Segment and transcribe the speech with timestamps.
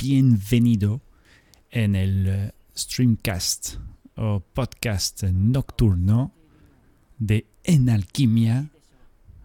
[0.00, 1.02] bienvenido
[1.70, 3.74] en el eh, streamcast
[4.16, 6.32] o podcast nocturno
[7.18, 8.70] de En Alquimia,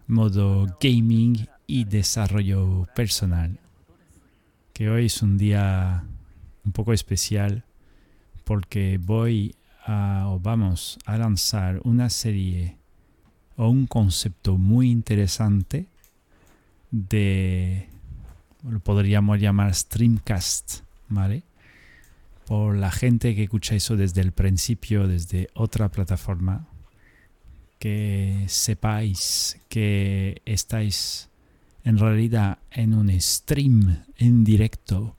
[0.06, 3.60] modo gaming y desarrollo personal.
[4.72, 6.04] Que hoy es un día
[6.64, 7.64] un poco especial
[8.44, 9.54] porque voy
[9.84, 12.78] a, o vamos a lanzar una serie
[13.56, 15.86] o un concepto muy interesante
[16.90, 17.90] de
[18.70, 21.42] lo podríamos llamar streamcast, ¿vale?
[22.46, 26.66] Por la gente que escucha eso desde el principio, desde otra plataforma,
[27.78, 31.28] que sepáis que estáis
[31.84, 35.16] en realidad en un stream en directo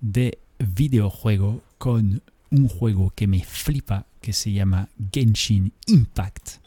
[0.00, 6.58] de videojuego con un juego que me flipa que se llama Genshin Impact.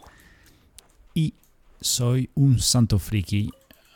[1.13, 1.33] Y
[1.79, 3.51] soy un santo friki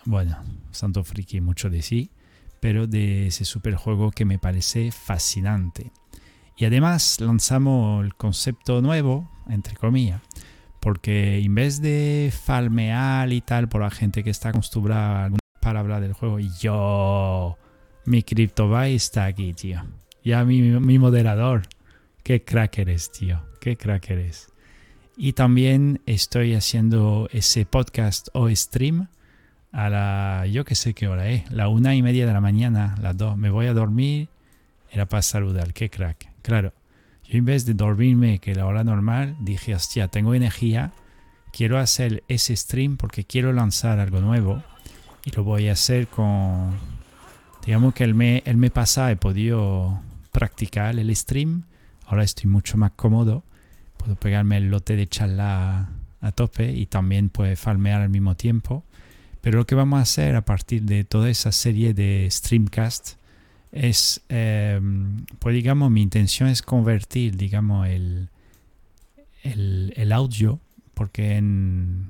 [0.09, 2.09] bueno, santo friki mucho de sí,
[2.59, 5.91] pero de ese superjuego que me parece fascinante.
[6.57, 10.19] Y además lanzamos el concepto nuevo, entre comillas,
[10.79, 15.39] porque en vez de falmear y tal por la gente que está acostumbrada a alguna
[15.61, 17.55] palabra del juego, yo,
[18.05, 19.83] mi CryptoBuy está aquí, tío.
[20.23, 21.67] Ya mi, mi moderador.
[22.23, 23.43] Qué crack eres, tío.
[23.61, 24.47] Qué crack eres.
[25.15, 29.07] Y también estoy haciendo ese podcast o stream
[29.71, 32.95] a la, yo que sé qué hora es, la una y media de la mañana,
[33.01, 34.29] las dos, me voy a dormir,
[34.91, 36.29] era para saludar, qué crack.
[36.41, 36.73] Claro,
[37.25, 40.91] yo en vez de dormirme, que la hora normal, dije, hostia, tengo energía,
[41.51, 44.63] quiero hacer ese stream porque quiero lanzar algo nuevo
[45.25, 46.71] y lo voy a hacer con,
[47.65, 51.63] digamos que el mes, el mes pasado he podido practicar el stream,
[52.05, 53.43] ahora estoy mucho más cómodo,
[53.97, 55.89] puedo pegarme el lote de charla
[56.21, 58.83] a tope y también pues falmear al mismo tiempo
[59.41, 63.13] pero lo que vamos a hacer a partir de toda esa serie de streamcast
[63.71, 68.29] es, em, pues digamos, mi intención es convertir, digamos, el,
[69.43, 70.59] el, audio,
[70.93, 72.07] porque en,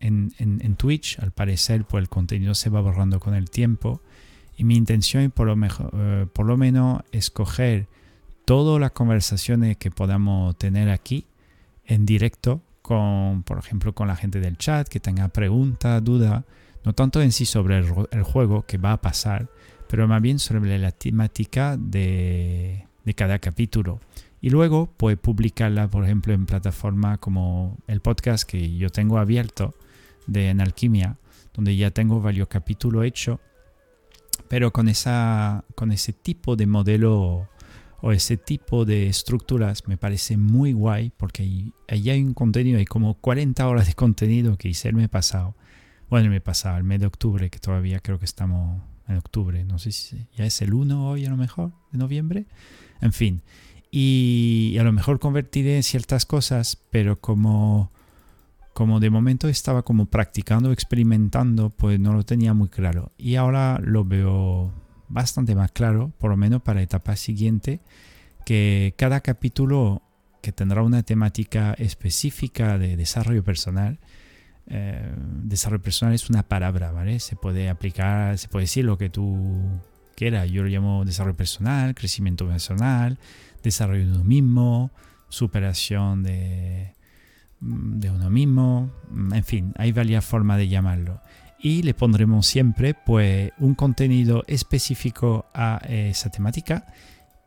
[0.00, 4.00] en, en, Twitch, al parecer, pues el contenido se va borrando con el tiempo.
[4.56, 7.86] Y mi intención, por lo, mejor, eh, por lo menos, escoger
[8.44, 11.26] todas las conversaciones que podamos tener aquí
[11.84, 16.44] en directo, con, por ejemplo, con la gente del chat, que tenga preguntas, dudas
[16.84, 19.48] no tanto en sí sobre el, juego que va a pasar,
[19.88, 24.00] pero más bien sobre la temática de, cada capítulo.
[24.40, 29.74] Y luego puede publicarla, por ejemplo, en plataforma como el podcast que yo tengo abierto
[30.26, 31.18] de En Alquimia,
[31.54, 33.38] donde ya tengo varios capítulos hechos,
[34.48, 37.48] pero con, esa, con ese tipo de modelo
[38.00, 41.44] o ese tipo de estructuras me parece muy guay porque
[41.88, 45.54] ahí, hay un contenido, hay como 40 horas de contenido que hice el mes pasado
[46.12, 49.78] bueno, me pasaba el mes de octubre, que todavía creo que estamos en octubre, no
[49.78, 52.44] sé si ya es el 1 hoy a lo mejor, de noviembre.
[53.00, 53.40] En fin,
[53.90, 57.90] y, a lo mejor convertiré ciertas cosas, pero como,
[58.74, 63.12] como de momento estaba como practicando, experimentando, pues no lo tenía muy claro.
[63.16, 64.70] Y ahora lo veo
[65.08, 67.80] bastante más claro, por lo menos para la etapa siguiente,
[68.44, 70.02] que cada capítulo
[70.42, 73.98] que tendrá una temática específica de desarrollo personal,
[74.66, 75.12] eh,
[75.42, 77.20] desarrollo personal es una palabra, ¿vale?
[77.20, 79.80] Se puede aplicar, se puede decir lo que tú
[80.14, 80.50] quieras.
[80.50, 83.18] Yo lo llamo desarrollo personal, crecimiento personal,
[83.62, 84.90] desarrollo de uno mismo,
[85.28, 86.94] superación de,
[87.60, 91.20] mm, de uno mismo, mm, en fin, hay varias formas de llamarlo.
[91.58, 96.86] Y le pondremos siempre pues un contenido específico a esa temática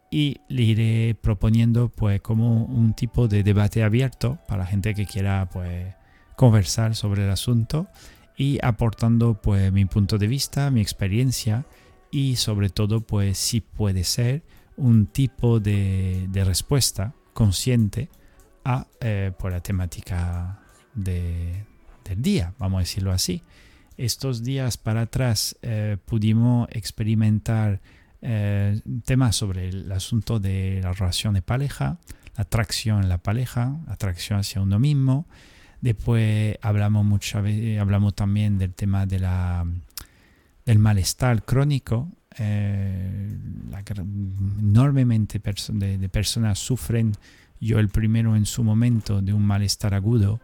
[0.10, 5.06] y le iré proponiendo pues como un tipo de debate abierto para la gente que
[5.06, 5.94] quiera pues
[6.36, 7.88] conversar sobre el asunto
[8.38, 11.66] y aportando pues mi punto de vista, mi experiencia
[12.12, 14.44] y sobre todo pues si puede ser
[14.78, 18.10] un tipo de, respuesta consciente
[18.64, 20.60] a eh, pues, la temática
[20.94, 21.66] de,
[22.04, 23.44] del día, vamos a decirlo así.
[23.98, 27.82] Estos días para atrás eh, pudimos experimentar
[28.22, 32.00] eh, temas sobre el asunto de la relación de pareja,
[32.36, 35.28] la atracción en la pareja, atracción hacia uno mismo,
[35.86, 39.64] Después hablamos, mucho, hablamos también del tema de la,
[40.66, 42.10] del malestar crónico.
[42.40, 43.38] Eh,
[44.60, 47.12] enormemente de, personas sufren,
[47.62, 50.40] yo el primero en su momento, de un malestar agudo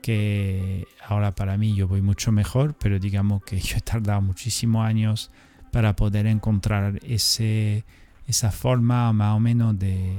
[0.00, 4.86] que ahora para mí yo voy mucho mejor, pero digamos que yo he tardado muchísimos
[4.86, 5.30] años
[5.72, 7.84] para poder encontrar ese,
[8.26, 10.16] esa forma más o menos de,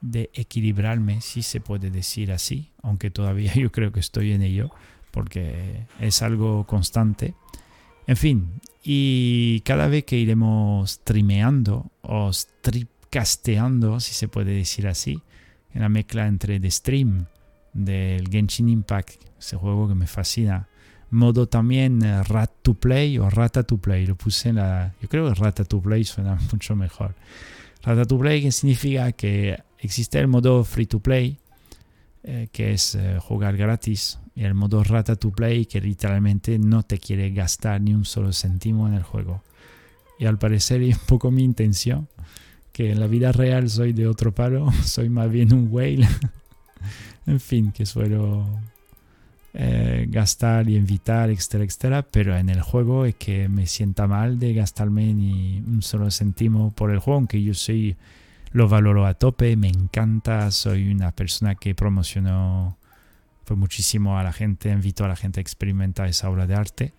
[0.00, 4.70] de equilibrarme, si se puede decir así, aunque todavía yo creo que estoy en ello,
[5.10, 7.34] porque es algo constante.
[8.06, 15.20] En fin, y cada vez que iremos streameando o stripcasteando, si se puede decir así,
[15.74, 17.26] en la mezcla entre The Stream
[17.72, 20.68] del Genshin Impact, ese juego que me fascina,
[21.10, 24.94] modo también eh, Rat to Play o Rata to Play, lo puse en la...
[25.00, 27.14] Yo creo que Rata to Play suena mucho mejor.
[27.82, 31.38] Rata to Play que significa que existe el modo Free to Play,
[32.24, 36.82] eh, que es eh, jugar gratis, y el modo Rata to Play que literalmente no
[36.82, 39.42] te quiere gastar ni un solo céntimo en el juego.
[40.18, 42.08] Y al parecer es un poco mi intención,
[42.72, 46.06] que en la vida real soy de otro paro, soy más bien un whale.
[47.26, 48.46] en fin, que suelo
[49.54, 54.38] eh, gastar y invitar, etcétera, etcétera, pero en el juego es que me sienta mal
[54.38, 57.96] de gastarme ni un solo céntimo por el juego, aunque yo soy,
[58.52, 62.78] lo valoro a tope, me encanta, soy una persona que promocionó
[63.44, 66.92] pues, muchísimo a la gente, invito a la gente a experimentar esa obra de arte,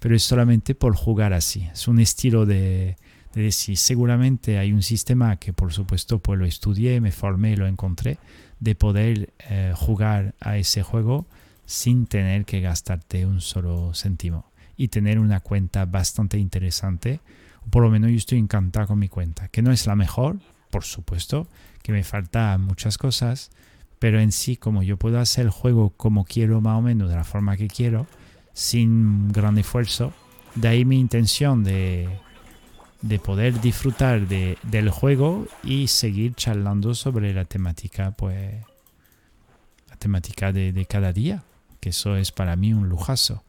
[0.00, 2.96] pero es solamente por jugar así, es un estilo de,
[3.34, 7.66] de decir, seguramente hay un sistema que por supuesto pues lo estudié, me formé, lo
[7.66, 8.18] encontré,
[8.60, 11.26] de poder eh, jugar a ese juego
[11.66, 17.20] sin tener que gastarte un solo céntimo y tener una cuenta bastante interesante.
[17.70, 20.38] Por lo menos yo estoy encantado con mi cuenta, que no es la mejor,
[20.74, 21.46] por supuesto,
[21.82, 23.52] que me faltan muchas cosas,
[24.00, 27.14] pero en sí, como yo puedo hacer el juego como quiero, más o menos, de
[27.14, 28.08] la forma que quiero,
[28.54, 30.12] sin gran esfuerzo,
[30.56, 32.08] de ahí mi intención de,
[33.02, 38.60] de poder disfrutar de, del juego y seguir charlando sobre la temática, pues,
[39.88, 41.44] la temática de, de cada día
[41.78, 43.44] que eso es para mí un lujazo.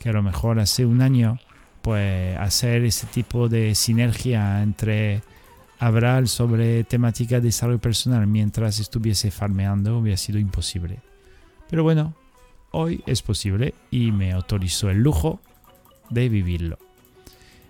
[0.00, 1.38] Que a lo mejor hace un año,
[1.82, 5.22] pues hacer ese tipo de sinergia entre
[5.78, 11.00] hablar sobre temática de desarrollo personal mientras estuviese farmeando hubiera sido imposible.
[11.68, 12.14] Pero bueno,
[12.70, 15.40] hoy es posible y me autorizó el lujo
[16.10, 16.78] de vivirlo.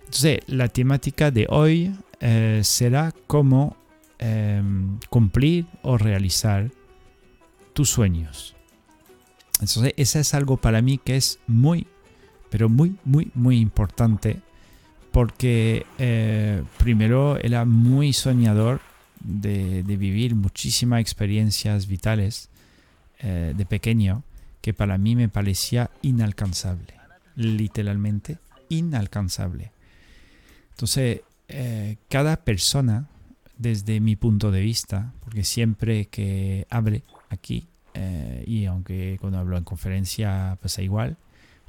[0.00, 3.76] Entonces, la temática de hoy eh, será cómo
[4.18, 6.70] em, cumplir o realizar
[7.72, 8.54] tus sueños.
[9.60, 11.86] Entonces, eso es algo para mí que es muy,
[12.50, 14.40] pero muy, muy, muy importante.
[15.14, 18.81] Porque eh, primero era muy soñador
[19.20, 22.49] de, vivir muchísimas experiencias vitales
[23.20, 24.25] eh, de pequeño
[24.61, 26.94] que para mí me parecía inalcanzable.
[27.37, 28.38] Literalmente
[28.69, 29.70] inalcanzable.
[30.70, 33.06] Entonces, eh, cada persona,
[33.56, 37.69] desde mi punto de vista, porque siempre que hable aquí,
[38.46, 41.16] y aunque cuando hablo en conferencia pasa igual,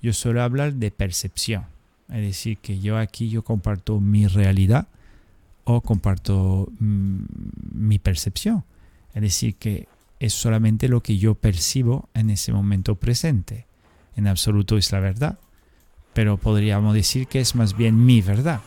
[0.02, 1.75] yo suelo hablar de percepción.
[2.10, 4.88] Es decir, que yo aquí yo comparto mi realidad
[5.64, 7.24] o comparto mm,
[7.74, 8.64] mi percepción.
[9.14, 9.88] Es decir, que
[10.20, 13.66] es solamente lo que yo percibo en ese momento presente.
[14.16, 15.40] En absoluto es la verdad,
[16.14, 18.62] pero podríamos decir que es más bien mi verdad.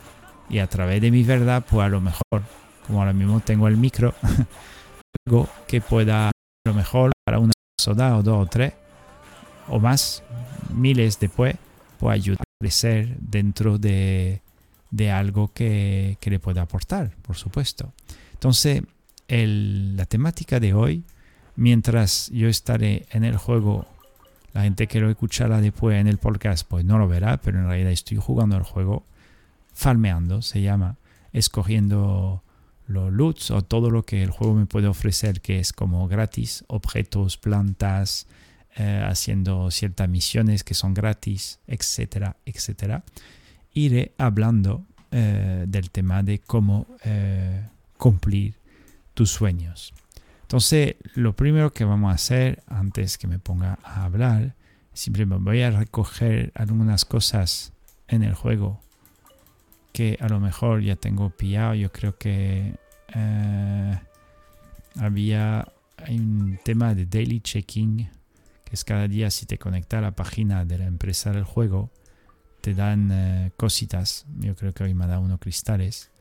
[0.49, 2.43] Y a través de mi verdad, pues a lo mejor,
[2.85, 4.13] como ahora mismo tengo el micro,
[5.27, 6.31] algo que pueda
[6.65, 8.73] lo mejor para una soda o dos o tres
[9.67, 10.23] o más,
[10.73, 11.55] miles después,
[11.99, 14.41] puede ayudar a crecer dentro de,
[14.91, 17.93] de algo que, que, le pueda aportar, por supuesto.
[18.33, 18.83] Entonces,
[19.29, 21.05] el, la temática de hoy,
[21.55, 23.87] mientras yo estaré en el juego,
[24.51, 27.67] la gente que lo escuchará después en el podcast, pues no lo verá, pero en
[27.67, 29.05] realidad estoy jugando el juego,
[29.73, 30.97] farmeando, se llama,
[31.31, 32.43] escogiendo
[32.87, 36.65] los loots o todo lo que el juego me puede ofrecer que es como gratis,
[36.67, 38.27] objetos, plantas,
[38.75, 43.03] eh, haciendo ciertas misiones que son gratis, etcétera, etcétera.
[43.73, 48.53] Iré hablando eh, del tema de cómo eh, cumplir
[49.15, 49.93] tus sueños.
[50.43, 54.55] Entonces, lo primero que vamos a hacer antes que me ponga a hablar,
[54.93, 57.73] simplemente voy a recoger algunas cosas
[58.07, 58.81] en el juego
[59.93, 61.73] que a lo mejor ya tengo pillado.
[61.73, 62.75] Yo creo que
[64.95, 65.67] había
[66.07, 68.09] un tema de daily checking,
[68.71, 71.91] es cada día si te conectas a la página de la empresa del juego,
[72.61, 74.25] te dan eh, cositas.
[74.39, 76.11] Yo creo que hoy me ha dado unos cristales.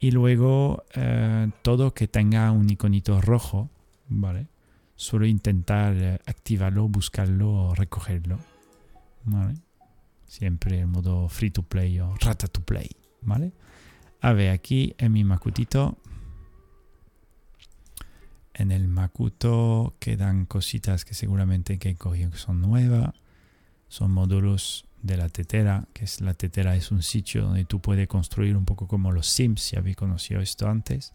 [0.00, 3.70] Y luego eh, todo que tenga un iconito rojo,
[4.08, 4.48] ¿vale?
[4.96, 8.38] Suelo intentar activarlo, buscarlo o recogerlo.
[9.24, 9.54] ¿Vale?
[10.26, 12.88] Siempre en modo free to play o rata to play,
[13.20, 13.52] ¿vale?
[14.20, 15.98] A ver, aquí en mi Macutito,
[18.54, 23.14] en el Macuto quedan cositas que seguramente que que son nuevas.
[23.88, 28.08] Son módulos de la tetera, que es la tetera es un sitio donde tú puedes
[28.08, 31.12] construir un poco como los Sims, si habéis conocido esto antes,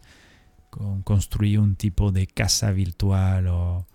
[0.70, 3.86] con construir un tipo de casa virtual o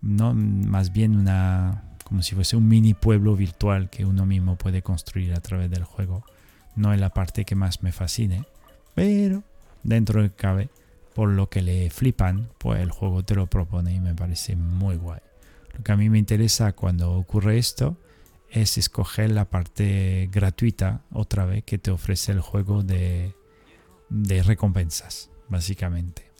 [0.00, 4.82] no más bien una como si fuese un mini pueblo virtual que uno mismo puede
[4.82, 6.24] construir a través del juego.
[6.76, 8.44] No es la parte que más me fascine,
[8.94, 9.42] pero
[9.82, 10.68] dentro de cabe,
[11.14, 14.96] por lo que le flipan, pues el juego te lo propone y me parece muy
[14.96, 15.20] guay.
[15.76, 17.96] Lo que a mí me interesa cuando ocurre esto
[18.50, 23.34] es escoger la parte gratuita otra vez que te ofrece el juego de,
[24.44, 26.30] recompensas, básicamente.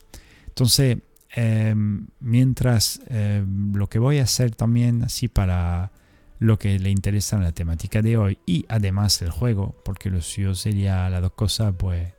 [0.47, 0.97] Entonces,
[1.31, 5.91] em, mientras em, lo que voy a hacer también así para
[6.39, 10.21] lo que le interesa en la temática de hoy y además el juego, porque lo
[10.21, 12.13] suyo sería las dos cosas, pues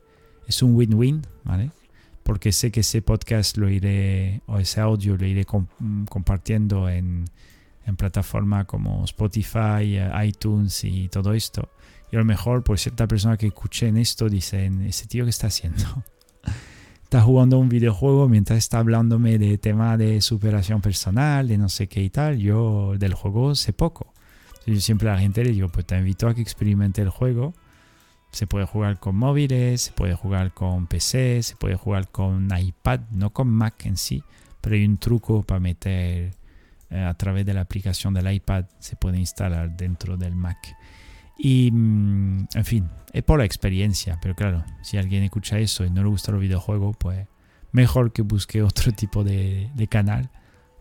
[0.47, 1.71] es un win-win, ¿vale?
[2.27, 7.23] Porque sé que ese podcast lo iré, o ese audio lo iré compartiendo en,
[7.85, 11.69] en plataformas como Spotify, iTunes y todo esto.
[12.11, 15.47] Y a lo mejor por cierta persona que escuchen esto dicen, ese tío que está
[15.47, 15.85] haciendo.
[17.05, 21.87] está jugando un videojuego mientras está hablándome de tema de superación personal, de no sé
[21.87, 22.39] qué y tal.
[22.39, 24.13] Yo del juego sé poco.
[24.65, 27.53] Yo siempre a la gente le digo, pues te invito a que experimente el juego.
[28.31, 33.01] Se puede jugar con móviles, se puede jugar con PC, se puede jugar con iPad,
[33.11, 34.23] no con Mac en sí,
[34.61, 36.33] pero hay un truco para meter
[36.89, 40.57] eh, a través de la aplicación del iPad, se puede instalar dentro del Mac.
[41.37, 45.89] Y, mm, en fin, es por la experiencia, pero claro, si alguien escucha eso y
[45.89, 47.27] no le gusta los videojuegos, pues
[47.71, 50.29] mejor que busque otro tipo de, canal,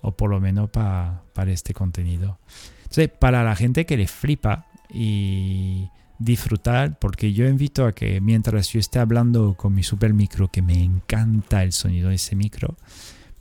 [0.02, 2.38] o por lo menos para este contenido.
[2.82, 8.68] Entonces, para la gente que le flipa y disfrutar, porque yo invito a que mientras
[8.68, 12.76] yo esté hablando con mi super micro, que me encanta el sonido de ese micro,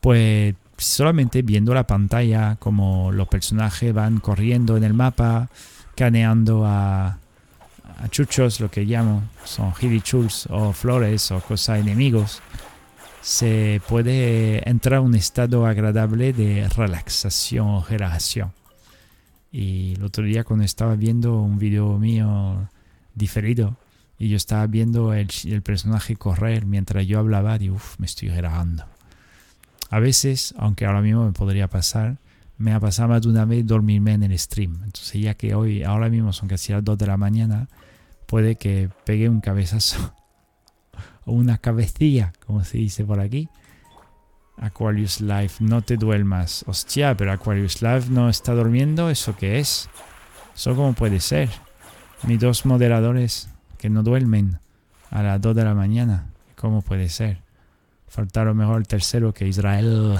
[0.01, 5.49] pues solamente viendo la pantalla, como los personajes van corriendo en el mapa,
[5.95, 7.19] caneando a,
[8.09, 12.41] chuchos, lo que llamo, son chuls o flores o cosas enemigos,
[13.21, 18.51] se puede entrar a un estado agradable de relaxación o relajación.
[19.57, 22.67] Y el otro día cuando estaba viendo un video mío
[23.13, 23.77] diferido
[24.19, 25.29] y yo estaba viendo el,
[25.63, 28.83] personaje correr mientras yo hablaba, y uff, me estoy relajando.
[29.89, 32.17] A veces, aunque ahora mismo me podría pasar,
[32.57, 34.73] me ha pasado más de una vez dormirme en el stream.
[34.83, 37.69] Entonces ya que hoy, ahora mismo son casi las 2 de la mañana,
[38.25, 40.13] puede que pegue un cabezazo
[41.25, 43.47] o una cabecilla, como se dice por aquí.
[44.57, 46.63] Aquarius Live, no te duermas.
[46.67, 49.89] Hostia, pero Aquarius Live no está durmiendo, ¿eso qué es?
[50.55, 51.49] ¿Eso cómo puede ser?
[52.23, 54.59] Mis dos moderadores que no duermen
[55.11, 57.39] a las 2 de la mañana, ¿cómo puede ser?
[58.07, 60.19] Faltaron mejor el tercero que Israel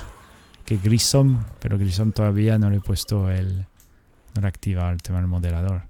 [0.65, 3.65] que Grissom, pero Grissom todavía no le he puesto el.
[4.33, 5.83] No le he activado el tema del moderador.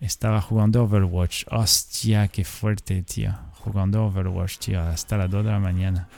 [0.00, 1.46] Estaba jugando Overwatch.
[1.50, 3.34] Hostia, qué fuerte, tío.
[3.64, 6.08] Jugando Overwatch, tío, hasta las 2 de la mañana.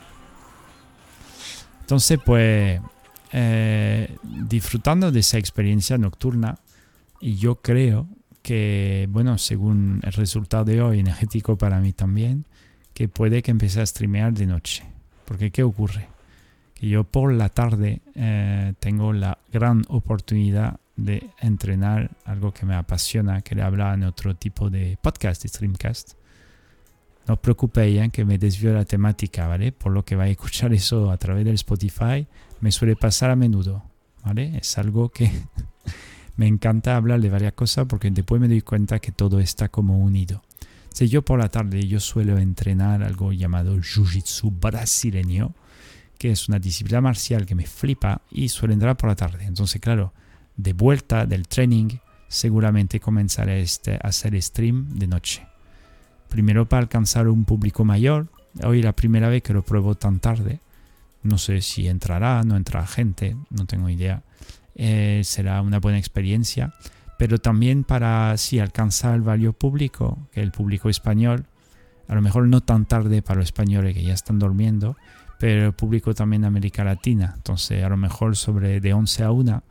[1.83, 2.79] Entonces, pues,
[3.33, 4.15] eh,
[4.47, 6.59] disfrutando de esa experiencia nocturna,
[7.19, 8.07] y yo creo
[8.41, 12.45] que, bueno, según el resultado de hoy, energético para mí también,
[12.93, 14.85] que puede que empiece a streamear de noche.
[15.25, 16.07] Porque, ¿qué ocurre?
[16.79, 23.41] yo por la tarde eh, tengo la gran oportunidad de entrenar algo que me apasiona,
[23.41, 26.13] que le hablaba en otro tipo de podcast, de streamcast.
[27.27, 29.71] No os preocupéis que me desvío la temática, ¿vale?
[29.71, 32.27] Por lo que vais a escuchar eso a través del Spotify,
[32.59, 33.83] me suele pasar a menudo,
[34.25, 34.57] ¿vale?
[34.57, 35.31] Es algo que
[36.37, 39.99] me encanta hablar de varias cosas porque después me doy cuenta que todo está como
[39.99, 40.43] unido.
[40.93, 45.55] Si yo por la tarde yo suelo entrenar algo llamado Jiu-Jitsu brasileño,
[46.19, 49.45] que es una disciplina marcial que me flipa y suele entrar por la tarde.
[49.45, 50.13] Entonces, claro,
[50.55, 55.52] de vuelta del training, seguramente comenzaré este, a hacer stream de noche.
[56.29, 58.27] Primero para alcanzar un público mayor.
[58.63, 60.59] Hoy es la primera vez que lo pruebo tan tarde.
[61.23, 64.23] No sé si entrará, no entrará gente, no tengo idea.
[64.75, 66.73] Eh, será una buena experiencia.
[67.17, 71.45] Pero también para si alcanzar el valor público, que el público español,
[72.07, 74.97] a lo mejor no tan tarde para los españoles que ya están durmiendo,
[75.39, 77.33] pero el público también de América Latina.
[77.35, 79.63] Entonces, a lo mejor sobre de 11 a 1,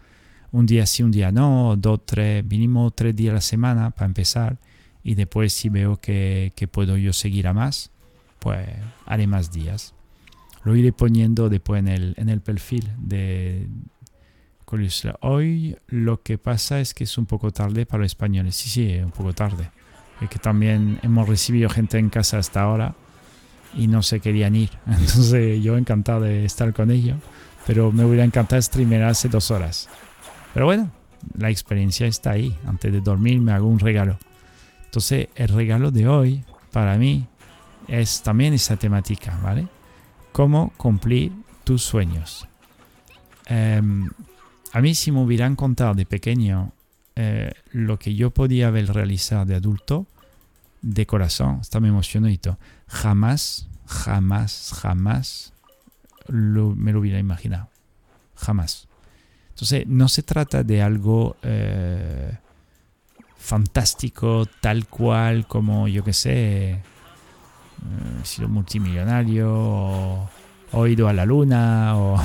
[0.52, 4.06] un día sí, un día no, dos, tres, mínimo tres días a la semana para
[4.06, 4.58] empezar.
[5.04, 7.90] Y después, si veo que, que puedo yo seguir a más,
[8.38, 8.68] pues
[9.06, 9.94] haré más días.
[10.64, 13.66] Lo iré poniendo después en el, en el perfil de
[15.20, 18.56] Hoy lo que pasa es que es un poco tarde para los españoles.
[18.56, 19.70] Sí, sí, un poco tarde.
[20.22, 22.94] Es que también hemos recibido gente en casa hasta ahora
[23.74, 24.70] y no se querían ir.
[24.86, 27.18] Entonces yo encantado de estar con ellos,
[27.66, 29.90] pero me hubiera encantado streamer hace dos horas.
[30.54, 30.90] Pero bueno,
[31.36, 32.56] la experiencia está ahí.
[32.66, 34.18] Antes de dormir me hago un regalo.
[34.92, 37.26] Entonces el regalo de hoy para mí
[37.88, 39.66] es también esa temática, ¿vale?
[40.32, 41.32] Cómo cumplir
[41.64, 42.46] tus sueños.
[43.46, 44.10] Em,
[44.70, 46.74] a mí si me hubieran contado de pequeño
[47.16, 50.06] eh, lo que yo podía haber realizado de adulto,
[50.82, 52.58] de corazón, está me emocionado.
[52.86, 55.54] Jamás, jamás, jamás
[56.28, 57.70] me lo hubiera imaginado.
[58.36, 58.88] Jamás.
[59.48, 62.36] Entonces, no se trata de algo eh,
[63.42, 66.82] fantástico, tal cual como, yo que sé, eh,
[68.22, 70.30] he sido multimillonario, o,
[70.70, 72.22] o, ido a la luna, o,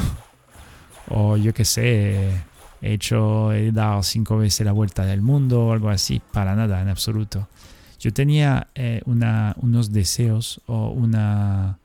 [1.10, 2.30] o yo que sé,
[2.82, 6.82] he hecho, he dado cinco veces la vuelta del mundo, o algo así, para nada,
[6.82, 7.48] en absoluto.
[8.00, 11.80] Yo tenía eh, unos deseos o una,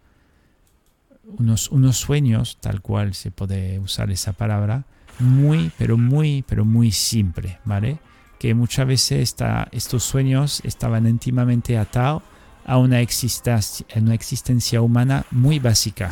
[1.39, 4.85] unos, unos sueños, tal cual se puede usar esa palabra,
[5.19, 7.99] muy, pero muy, pero muy simple, ¿vale?
[8.43, 9.37] Que muchas veces
[9.71, 12.25] estos sueños estaban íntimamente atados
[12.67, 16.11] a una existencia, una existencia humana muy básica,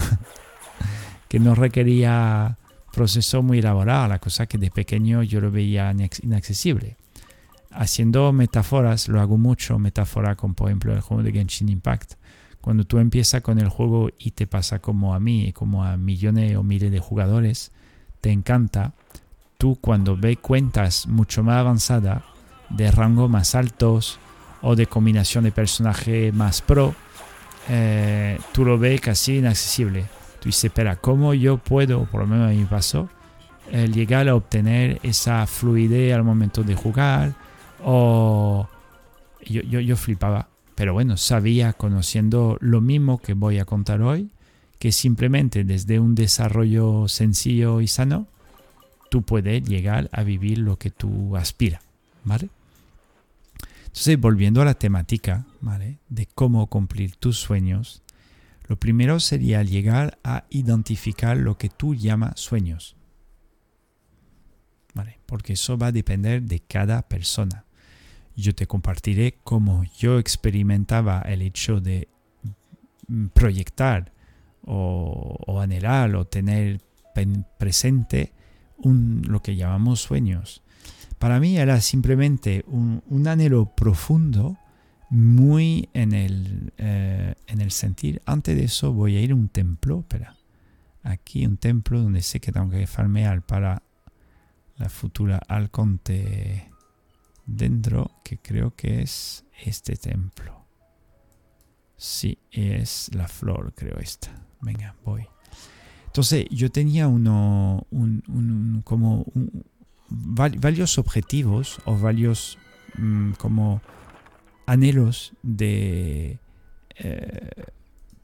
[1.29, 2.57] que no requería
[2.93, 6.97] proceso muy elaborado, la cosa que de pequeño yo lo veía inaccesible
[7.73, 12.15] haciendo metáforas, lo hago mucho, metáfora con por ejemplo el juego de Genshin Impact.
[12.61, 16.57] Cuando tú empiezas con el juego y te pasa como a mí, como a millones
[16.57, 17.73] o miles de jugadores,
[18.21, 18.93] te encanta.
[19.61, 22.23] Tú cuando ves cuentas mucho más avanzadas,
[22.71, 24.19] de rango más altos
[24.63, 26.95] o de combinación de personaje más pro,
[27.69, 30.07] eh, tú lo ves casi inaccesible.
[30.41, 33.11] Tú dices, espera, ¿cómo yo puedo, por lo menos a mí pasó,
[33.71, 37.35] eh, llegar a obtener esa fluidez al momento de jugar?
[37.85, 38.67] O
[39.45, 40.49] yo, yo, yo flipaba.
[40.75, 44.31] Pero bueno, sabía, conociendo lo mismo que voy a contar hoy,
[44.79, 48.27] que simplemente desde un desarrollo sencillo y sano,
[49.11, 51.83] tú puedes llegar a vivir lo que tú aspiras,
[52.25, 52.49] ¿vale?
[53.83, 55.99] Entonces, volviendo a la temática, ¿vale?
[56.09, 58.03] De cómo cumplir tus sueños,
[58.69, 62.97] lo primero sería llegar a identificar lo que tú llamas sueños,
[64.95, 65.19] ¿vale?
[65.27, 67.67] Porque eso va a depender de cada persona
[68.41, 72.09] yo te compartiré cómo yo experimentaba el hecho de
[73.33, 74.13] proyectar
[74.65, 76.81] o, anhelar o tener
[77.59, 78.33] presente
[78.83, 80.63] un, lo que llamamos sueños.
[81.19, 84.57] Para mí era simplemente un, anhelo profundo,
[85.11, 88.23] muy en el, eh, en el sentir.
[88.27, 90.37] Antes de eso voy a ir a un templo, espera,
[91.03, 93.83] aquí un templo donde sé que tengo que farmear para
[94.77, 96.71] la futura Alconte
[97.45, 100.65] dentro, que creo que es este templo.
[101.97, 104.31] Sí, es la flor, creo esta.
[104.63, 105.27] Venga, voy.
[106.11, 109.25] Entonces, yo tenía uno, un, como
[110.09, 112.59] varios objetivos o varios
[112.99, 113.81] mm, como
[114.67, 116.41] anhelos de
[116.97, 117.51] eh,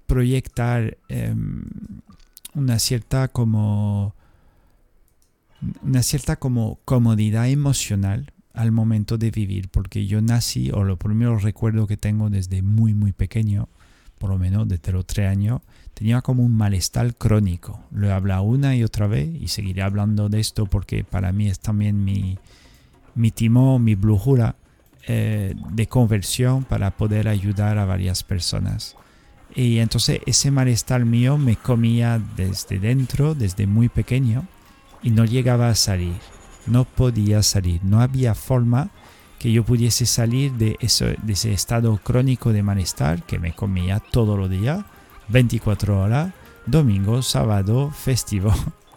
[0.06, 1.64] proyectar em,
[2.54, 4.16] una cierta como
[5.82, 11.38] una cierta como comodidad emocional al momento de vivir, porque yo nací, o lo primero
[11.38, 13.68] recuerdo que tengo desde muy, muy pequeño,
[14.18, 15.60] por lo menos desde los tres años,
[15.94, 17.80] tenía como un malestar crónico.
[17.90, 21.48] Lo he hablado una y otra vez y seguiré hablando de esto porque para mí
[21.48, 22.38] es también mi,
[23.14, 24.56] mi timón, mi brújula
[25.06, 28.96] eh, de conversión para poder ayudar a varias personas.
[29.54, 34.46] Y entonces ese malestar mío me comía desde dentro, desde muy pequeño,
[35.02, 36.14] y no llegaba a salir
[36.66, 38.90] no podía salir, no había forma
[39.46, 44.00] que yo pudiese salir de, eso, de ese estado crónico de malestar que me comía
[44.00, 44.84] todos los días,
[45.28, 46.32] 24 horas,
[46.66, 48.52] domingo, sábado, festivo,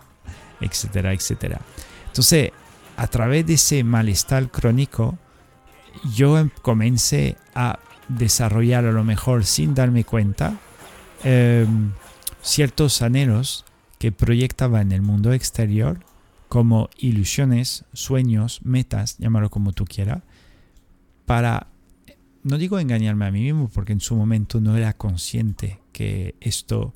[0.59, 1.61] etcétera, etcétera.
[2.07, 2.49] Entonces,
[2.97, 5.19] a través de ese malestar crónico,
[6.15, 10.57] yo em, comencé a desarrollar a lo mejor sin darme cuenta
[11.23, 11.91] em,
[12.41, 13.65] ciertos anhelos
[13.99, 15.99] que proyectaba en el mundo exterior
[16.47, 20.23] como ilusiones, sueños, metas, llámalo como tú quieras,
[21.29, 21.67] para,
[22.41, 26.95] no digo engañarme a mí mismo, porque en su momento no era consciente que esto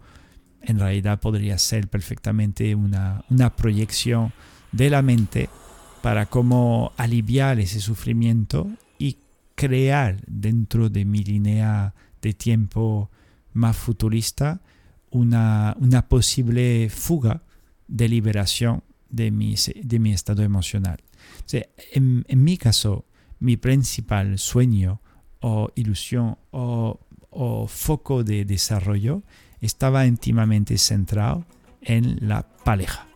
[0.63, 3.23] en realidad podría ser perfectamente una,
[3.55, 4.33] proyección
[4.71, 5.51] de la mente
[6.01, 9.19] para cómo aliviar ese sufrimiento y
[9.53, 13.11] crear dentro de mi línea de tiempo
[13.53, 14.61] más futurista
[15.11, 17.43] una, una posible fuga
[17.87, 21.03] de liberación de mi, de mi estado emocional.
[21.91, 23.05] en, mi caso,
[23.43, 25.01] mi principal sueño
[25.41, 26.99] o ilusión o,
[27.67, 29.23] foco de desarrollo
[29.59, 31.45] estaba íntimamente centrado
[31.81, 33.07] en la pareja.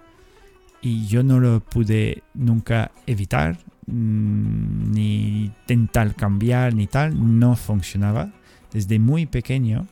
[0.81, 8.31] Y yo no lo pude nunca evitar, mm, ni intentar cambiar, ni tal, no funcionaba.
[8.73, 9.87] Desde muy pequeño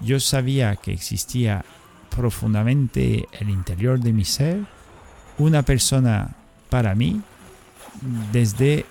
[0.00, 1.64] yo sabía que existía
[2.10, 4.66] profundamente el interior de mi ser
[5.38, 6.36] una persona
[6.68, 7.22] para mí
[8.32, 8.84] desde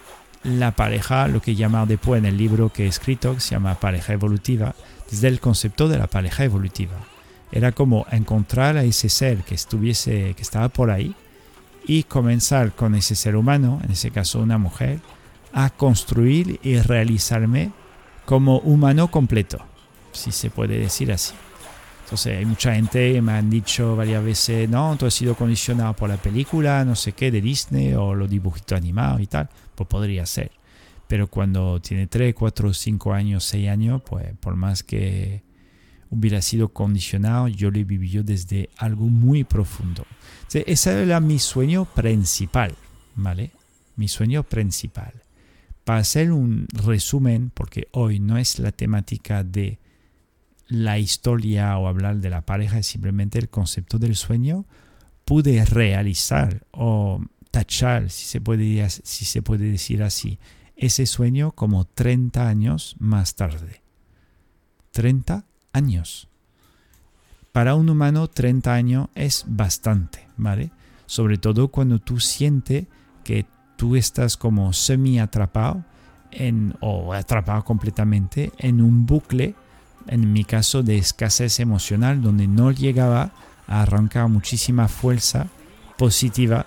[0.44, 3.80] la pareja, lo que llama después en el libro que he escrito, que se llama
[3.80, 4.76] pareja evolutiva,
[5.10, 6.96] desde el concepto de la pareja evolutiva.
[7.52, 11.16] Era como encontrar a ese ser que estuviese, que estaba por ahí,
[11.86, 15.00] y comenzar con ese ser humano, en ese caso una mujer,
[15.54, 17.72] a construir y realizarme
[18.26, 19.60] como humano completo,
[20.12, 21.34] si se puede decir así.
[22.04, 25.94] Entonces hay mucha gente que me han dicho varias veces, no, tú has sido condicionado
[25.94, 29.50] por la película, no sé qué, de Disney o los dibujitos animados y tal.
[29.80, 30.52] Pues podría ser.
[31.08, 35.42] Pero cuando tiene 3, 4, 5 años, 6 años, pues por más que
[36.10, 40.06] hubiera sido condicionado, yo lo vivido desde algo muy profundo.
[40.52, 42.76] ese era mi sueño principal,
[43.16, 43.52] ¿vale?
[43.96, 45.14] Mi sueño principal.
[45.86, 49.80] Para hacer un resumen, porque hoy no es la temática de
[50.68, 54.66] la historia o hablar de la pareja, es simplemente el concepto del sueño,
[55.24, 60.40] pude realizar o tachar, si se puede, si se puede decir así,
[60.76, 63.82] ese sueño como 30 años más tarde.
[64.92, 66.30] 30 años.
[67.52, 70.72] Para un humano 30 años es bastante, ¿vale?
[71.06, 72.86] Sobre todo cuando tú sientes
[73.24, 75.84] que tú estás como semi atrapado
[76.32, 79.56] en, o atrapado completamente en un bucle,
[80.08, 83.32] en mi caso de escasez emocional, donde no llegaba
[83.68, 85.48] a arrancar muchísima fuerza
[85.98, 86.66] positiva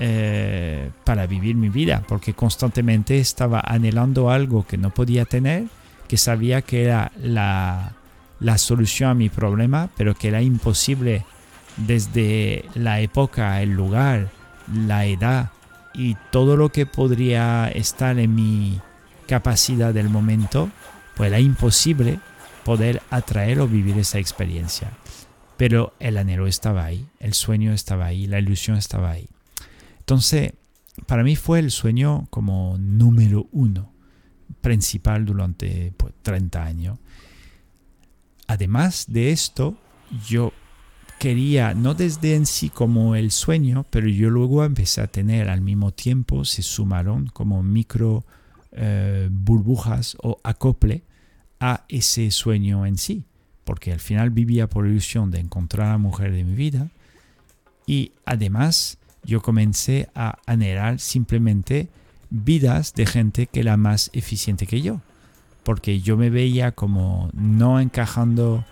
[0.00, 5.64] eh, para vivir mi vida, porque constantemente estaba anhelando algo que no podía tener,
[6.06, 7.92] que sabía que era la,
[8.40, 11.24] la solución a mi problema, pero que era imposible
[11.76, 14.28] desde la época, el lugar,
[14.72, 15.50] la edad
[15.94, 18.80] y todo lo que podría estar en mi
[19.26, 20.70] capacidad del momento,
[21.16, 22.20] pues era imposible
[22.64, 24.90] poder atraer o vivir esa experiencia.
[25.56, 29.28] Pero el anhelo estaba ahí, el sueño estaba ahí, la ilusión estaba ahí.
[30.08, 30.54] Entonces,
[31.04, 33.92] para mí fue el sueño como número uno,
[34.62, 35.92] principal durante
[36.22, 36.98] 30 pues, años.
[38.46, 39.76] Además de esto,
[40.26, 40.54] yo
[41.18, 45.60] quería, no desde en sí como el sueño, pero yo luego empecé a tener al
[45.60, 48.24] mismo tiempo, se sumaron como micro
[48.72, 51.02] eh, burbujas o acople
[51.60, 53.26] a ese sueño en sí,
[53.64, 56.88] porque al final vivía por ilusión de encontrar a la mujer de mi vida
[57.86, 58.96] y además
[59.28, 61.88] yo comencé a anhelar simplemente
[62.30, 65.00] vidas de gente que era más eficiente que yo
[65.68, 68.64] porque yo me veía como no encajando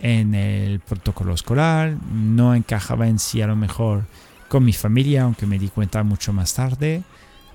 [0.00, 4.04] en el protocolo escolar, no encajaba en sí a lo mejor
[4.48, 7.04] con mi familia, aunque me di cuenta mucho más tarde.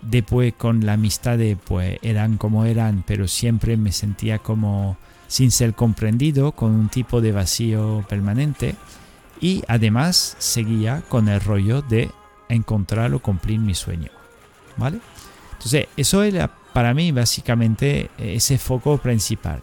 [0.02, 5.76] Después con la amistad, pues eran como eran, pero siempre me sentía como sin ser
[5.76, 8.74] comprendido, con un tipo de vacío permanente.
[9.40, 12.10] Y además seguía con el rollo de
[12.50, 14.12] encontrar o cumplir mi sueño.
[14.78, 15.00] ¿Vale?
[15.54, 19.62] Entonces, eso era para mí básicamente ese foco principal.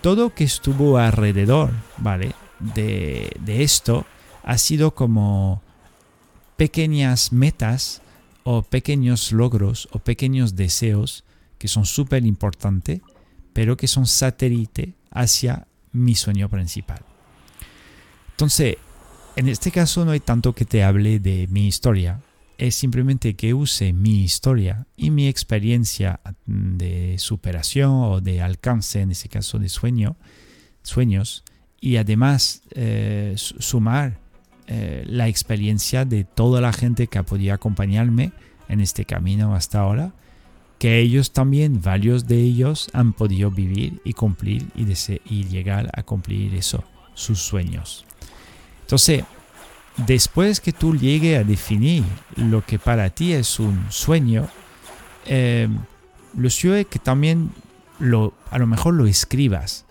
[0.00, 2.32] Todo que estuvo alrededor, ¿vale?
[2.58, 4.06] De, esto
[4.42, 5.62] ha sido como
[6.56, 8.00] pequeñas metas
[8.44, 11.24] o pequeños logros o pequeños deseos
[11.58, 13.02] que son súper importantes,
[13.52, 17.02] pero que son satélite hacia mi sueño principal.
[18.30, 18.76] Entonces,
[19.36, 22.20] en este caso no hay tanto que te hable de mi historia,
[22.58, 29.10] es simplemente que use mi historia y mi experiencia de superación o de alcance, en
[29.10, 30.16] ese caso de sueño,
[30.82, 31.44] sueños,
[31.80, 34.18] y además eh, sumar
[34.66, 38.32] eh, la experiencia de toda la gente que ha podido acompañarme
[38.68, 40.14] en este camino hasta ahora,
[40.78, 44.84] que ellos también, varios de ellos, han podido vivir y cumplir y,
[45.24, 48.04] y llegar a cumplir eso, sus sueños.
[48.82, 49.24] Entonces,
[49.96, 52.04] después que tú llegues a definir
[52.36, 54.48] lo que para ti es un sueño,
[55.26, 55.68] eh,
[56.36, 57.52] lo suyo es que también
[57.98, 59.84] lo, a lo mejor lo escribas.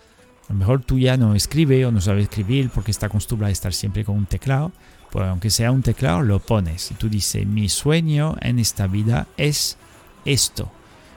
[0.48, 3.52] A lo mejor tú ya no escribes o no sabes escribir porque está acostumbrado a
[3.52, 4.72] estar siempre con un teclado.
[5.10, 6.90] Pues aunque sea un teclado, lo pones.
[6.90, 9.78] Y tú dices, mi sueño en esta vida es
[10.24, 10.70] esto.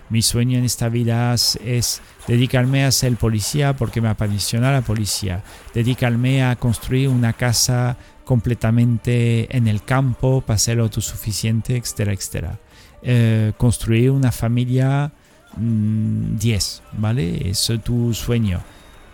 [0.10, 5.44] Mi sueño en esta vida es, dedicarme a ser policía porque me apasiona la policía.
[5.74, 12.60] Dedicarme a construir una casa completamente en el campo para ser autosuficiente, etcétera, etcétera.
[13.02, 15.12] Eh, construir una familia
[15.56, 17.50] 10, mm, ¿vale?
[17.50, 18.62] Eso es tu sueño.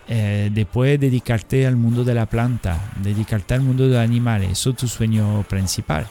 [0.08, 4.72] Eh, después dedicarte al mundo de la planta, dedicarte al mundo de los animales, eso
[4.72, 6.08] es tu sueño principal.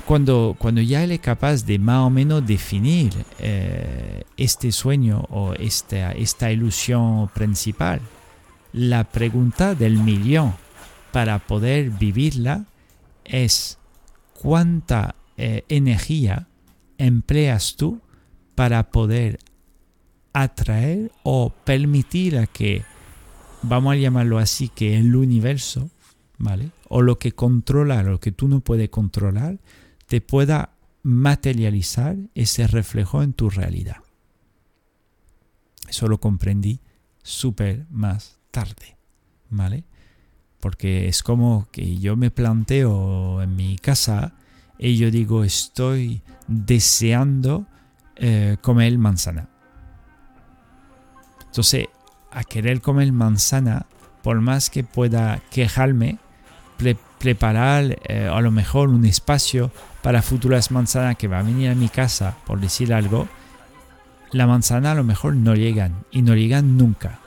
[0.00, 6.12] Cuando, cuando ya eres capaz de más o menos definir eh, este sueño o esta,
[6.12, 8.00] esta ilusión principal,
[8.72, 10.54] la pregunta del millón
[11.12, 12.64] para poder vivirla
[13.24, 13.78] es
[14.32, 16.48] cuánta eh, energía
[16.98, 18.00] empleas tú
[18.54, 19.38] para poder
[20.32, 22.82] atraer o permitir a que,
[23.62, 25.90] vamos a llamarlo así, que el universo,
[26.38, 26.70] ¿vale?
[26.88, 29.58] O lo que controla, lo que tú no puedes controlar,
[30.12, 33.96] te pueda materializar ese reflejo en tu realidad.
[35.88, 36.80] Eso lo comprendí
[37.22, 38.98] súper más tarde,
[39.48, 39.84] ¿vale?
[40.60, 44.34] Porque es como que yo me planteo en mi casa
[44.78, 47.64] y yo digo, estoy deseando
[48.16, 49.48] eh, comer manzana.
[51.46, 51.86] Entonces,
[52.30, 53.86] a querer comer manzana,
[54.22, 56.18] por más que pueda quejarme,
[57.18, 61.74] preparar eh, a lo mejor un espacio para futuras manzanas que va a venir a
[61.74, 63.28] mi casa, por decir algo,
[64.32, 67.18] la manzana a lo mejor no llegan y no llegan nunca.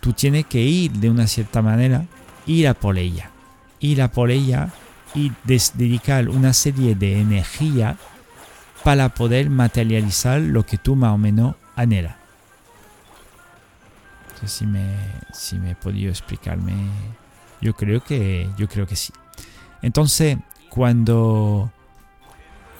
[0.00, 2.04] Tú tienes que ir de una cierta manera,
[2.46, 3.30] ir a por ella,
[3.80, 4.70] ir a por ella
[5.14, 7.96] y dedicar una serie de energía
[8.82, 12.16] para poder materializar lo que tú más o menos anhelas.
[14.44, 14.94] Si me,
[15.32, 16.74] si me he podido explicarme,
[17.62, 19.10] yo creo que, yo creo que sí.
[19.80, 20.36] Entonces,
[20.68, 21.72] cuando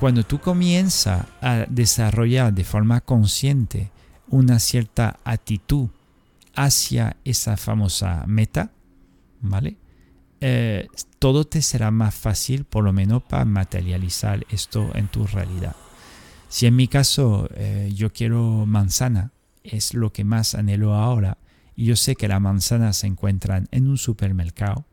[0.01, 3.91] cuando tú comienzas a desarrollar de forma consciente
[4.29, 5.89] una cierta actitud
[6.55, 8.71] hacia esa famosa meta,
[9.41, 9.77] ¿vale?
[10.41, 15.75] Eh, todo te será más fácil, por lo menos, para materializar esto en tu realidad.
[16.49, 21.39] Si en mi caso eh, yo quiero manzana, es lo que más anhelo ahora,
[21.75, 24.85] y yo sé que las manzanas se encuentran en un supermercado,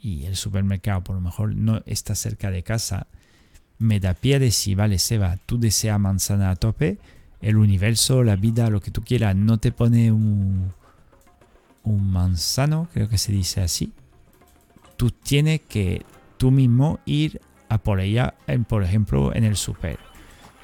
[0.00, 3.06] y el supermercado por lo mejor no está cerca de casa,
[3.78, 6.98] me da pie de si, vale, Seba, tú deseas manzana a tope,
[7.40, 10.72] el universo, la vida, lo que tú quieras, no te pone un,
[11.84, 13.92] un manzano, creo que se dice así.
[14.96, 16.04] Tú tienes que
[16.36, 19.98] tú mismo ir a por ella, en, por ejemplo, en el super.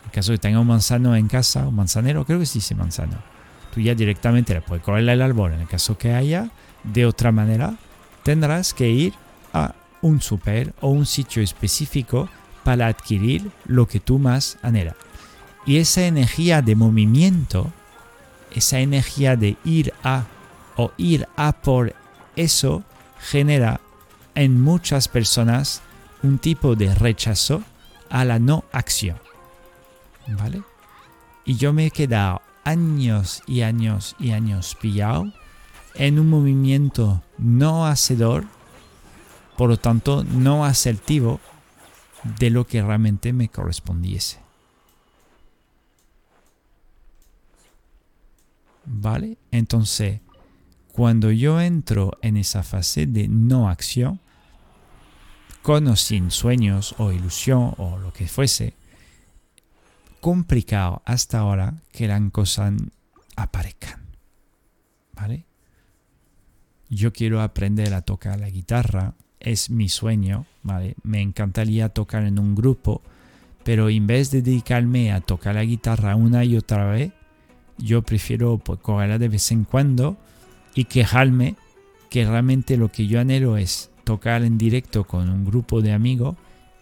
[0.04, 2.74] En caso de que tenga un manzano en casa, un manzanero, creo que se dice
[2.74, 3.18] manzano.
[3.72, 5.52] Tú ya directamente le puedes correr el árbol.
[5.52, 6.50] En el caso que haya,
[6.82, 7.76] de otra manera,
[8.22, 9.14] tendrás que ir
[9.52, 12.28] a un super o un sitio específico
[12.64, 14.96] para adquirir lo que tú más anhelas.
[15.66, 17.72] Y esa energía de movimiento,
[18.52, 20.24] esa energía de ir a
[20.76, 21.94] o ir a por
[22.36, 22.82] eso,
[23.18, 23.80] genera
[24.34, 25.82] en muchas personas
[26.22, 27.62] un tipo de rechazo
[28.10, 29.18] a la no acción.
[30.26, 30.62] ¿Vale?
[31.44, 35.32] Y yo me he quedado años y años y años pillado
[35.94, 38.44] en un movimiento no hacedor,
[39.56, 41.40] por lo tanto no asertivo,
[42.38, 44.38] de lo que realmente me correspondiese.
[48.86, 49.38] ¿Vale?
[49.50, 50.20] Entonces,
[50.92, 54.20] cuando yo entro en esa fase de no acción,
[55.62, 58.74] con o sin sueños o ilusión o lo que fuese,
[60.20, 62.74] complicado hasta ahora que las cosas
[63.36, 64.02] aparezcan.
[65.14, 65.46] ¿Vale?
[66.90, 70.96] Yo quiero aprender a tocar la guitarra, es mi sueño, ¿vale?
[71.02, 73.02] Me encantaría tocar en un grupo,
[73.62, 77.12] pero en vez de dedicarme a tocar la guitarra una y otra vez,
[77.78, 78.80] yo prefiero pues,
[79.18, 80.16] de vez en cuando
[80.74, 81.56] y quejarme
[82.08, 86.36] que realmente lo que yo anhelo es tocar en directo con un grupo de amigos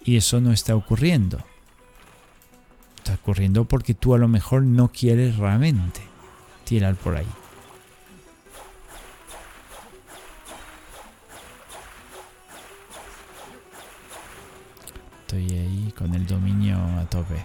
[0.04, 1.38] y eso no está ocurriendo.
[2.98, 6.00] Está ocurriendo porque tú a lo mejor no quieres realmente
[6.64, 7.26] tirar por ahí.
[15.32, 17.42] Estoy ahí con el dominio a tope.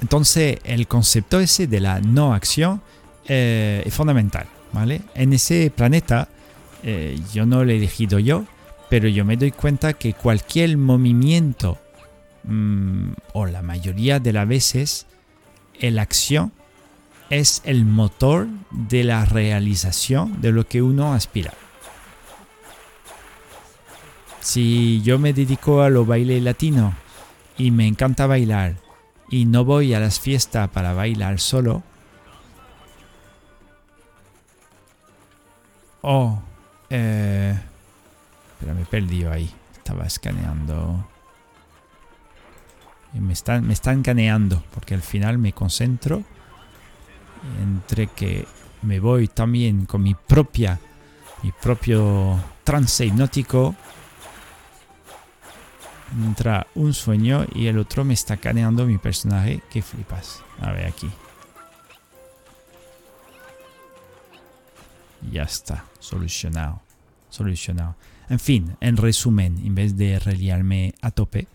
[0.00, 2.80] Entonces, el concepto ese de la no acción
[3.26, 5.02] eh, es fundamental, ¿vale?
[5.16, 6.28] En ese planeta,
[6.84, 8.44] eh, yo no lo he elegido yo,
[8.88, 11.78] pero yo me doy cuenta que cualquier movimiento,
[12.44, 15.06] mm, o la mayoría de las veces,
[15.80, 16.52] la acción
[17.32, 21.54] es el motor de la realización de lo que uno aspira.
[24.40, 26.92] Si yo me dedico a lo baile latino
[27.56, 28.76] y me encanta bailar
[29.30, 31.82] y no voy a las fiestas para bailar solo,
[36.02, 36.38] oh,
[36.90, 37.58] eh,
[38.60, 39.50] pero me perdido ahí.
[39.78, 41.08] Estaba escaneando.
[43.14, 46.24] Me están, me están caneando porque al final me concentro
[47.60, 48.46] entre que
[48.82, 50.78] me voy también con mi propia,
[51.42, 53.74] mi propio trance hipnótico,
[56.24, 60.42] entra un sueño y el otro me está caneando mi personaje, que flipas.
[60.60, 61.10] A ver aquí.
[65.30, 66.82] ya está, solucionado,
[67.30, 67.96] solucionado.
[68.28, 71.46] En fin, en resumen, en vez de reliarme a tope,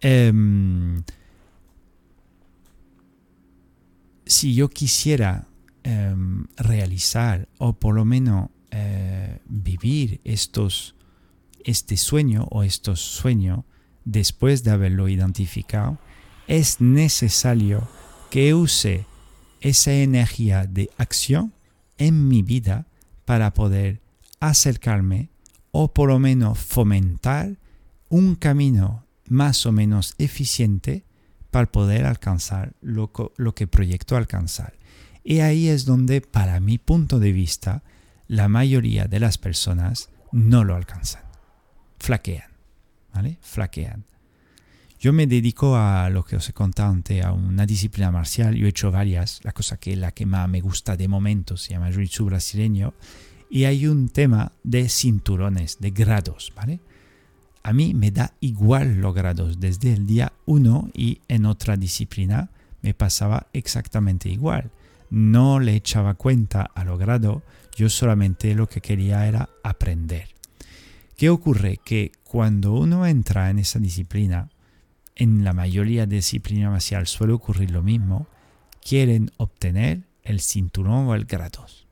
[0.00, 1.02] em,
[4.26, 5.46] si yo quisiera
[5.84, 10.94] em, realizar o por lo menos eh, vivir estos,
[11.64, 13.64] este sueño o estos sueños
[14.04, 15.98] después de haberlo identificado,
[16.48, 17.88] es necesario
[18.30, 19.06] que use
[19.60, 21.52] esa energía de acción
[21.98, 22.86] en mi vida
[23.24, 24.00] para poder
[24.40, 25.30] acercarme
[25.70, 27.56] o por lo menos fomentar
[28.08, 31.04] un camino más o menos eficiente
[31.56, 33.10] para poder alcanzar lo,
[33.54, 34.74] que proyecto alcanzar.
[35.24, 37.82] Y ahí es donde, para mi punto de vista,
[38.28, 41.22] la mayoría de las personas no lo alcanzan.
[41.98, 42.50] Flaquean.
[43.14, 43.38] ¿Vale?
[43.40, 44.04] Flaquean.
[45.00, 48.54] Yo me dedico a lo que os he contado antes, a una disciplina marcial.
[48.54, 49.40] Yo he hecho varias.
[49.42, 52.92] La cosa que la que más me gusta de momento se llama Jiu-Jitsu brasileño.
[53.48, 56.80] Y hay un tema de cinturones, de grados, ¿vale?
[57.66, 62.48] A mí me da igual los grados desde el día 1 y en otra disciplina
[62.80, 64.70] me pasaba exactamente igual.
[65.10, 67.42] No le echaba cuenta a los grados,
[67.74, 70.28] yo solamente lo que quería era aprender.
[71.16, 71.80] ¿Qué ocurre?
[71.84, 74.48] Que cuando uno entra en esa disciplina,
[75.16, 78.28] en la mayoría de disciplinas marciales suele ocurrir lo mismo,
[78.80, 81.88] quieren obtener el cinturón o el grados.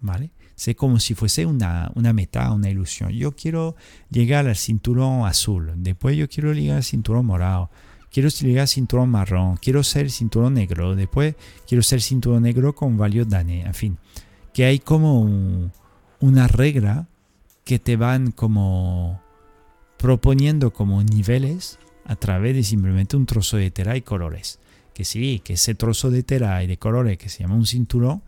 [0.00, 0.32] ¿Vale?
[0.56, 3.10] Es como si fuese una, una, meta, una ilusión.
[3.10, 3.76] Yo quiero
[4.10, 7.70] llegar al cinturón azul, después yo quiero llegar al cinturón morado,
[8.10, 11.34] quiero llegar al cinturón marrón, quiero ser cinturón negro, después
[11.66, 13.98] quiero ser cinturón negro con valio dane, en fin.
[14.52, 15.70] Que hay como
[16.20, 17.08] una regla
[17.64, 19.20] que te van como
[19.98, 24.60] proponiendo como niveles a través de simplemente un trozo de tela y colores.
[24.92, 28.22] Que sí, que ese trozo de tela y de colores que se llama un cinturón